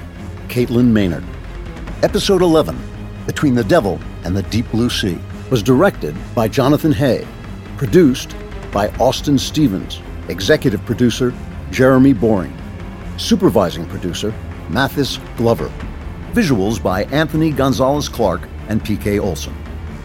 Caitlin 0.49 0.87
Maynard. 0.87 1.23
Episode 2.03 2.41
11, 2.41 2.77
Between 3.29 3.53
the 3.53 3.63
Devil 3.63 3.99
and 4.23 4.35
the 4.35 4.41
Deep 4.41 4.67
Blue 4.71 4.89
Sea, 4.89 5.15
was 5.51 5.61
directed 5.61 6.15
by 6.33 6.47
Jonathan 6.47 6.91
Hay. 6.91 7.27
Produced 7.77 8.35
by 8.71 8.89
Austin 8.93 9.37
Stevens. 9.37 10.01
Executive 10.29 10.83
producer 10.83 11.31
Jeremy 11.69 12.11
Boring. 12.11 12.51
Supervising 13.17 13.85
producer 13.85 14.33
Mathis 14.67 15.19
Glover. 15.37 15.71
Visuals 16.31 16.81
by 16.81 17.03
Anthony 17.11 17.51
Gonzalez 17.51 18.09
Clark 18.09 18.41
and 18.67 18.83
PK 18.83 19.21
Olson. 19.21 19.55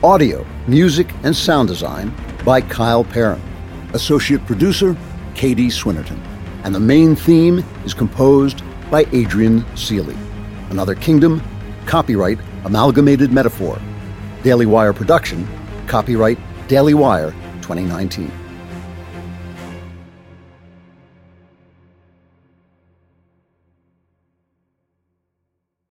Audio, 0.02 0.44
music, 0.66 1.10
and 1.22 1.34
sound 1.34 1.68
design 1.68 2.14
by 2.44 2.60
Kyle 2.60 3.04
Perrin. 3.04 3.40
Associate 3.94 4.44
producer 4.44 4.94
Katie 5.34 5.68
Swinnerton. 5.68 6.20
And 6.62 6.74
the 6.74 6.80
main 6.80 7.16
theme 7.16 7.64
is 7.86 7.94
composed 7.94 8.62
by 8.90 9.06
Adrian 9.12 9.64
Seeley. 9.78 10.16
Another 10.68 10.94
Kingdom, 10.94 11.42
copyright 11.86 12.38
Amalgamated 12.64 13.30
Metaphor. 13.30 13.78
Daily 14.42 14.64
Wire 14.66 14.92
production, 14.92 15.46
copyright 15.86 16.38
Daily 16.66 16.94
Wire 16.94 17.32
2019. 17.60 18.43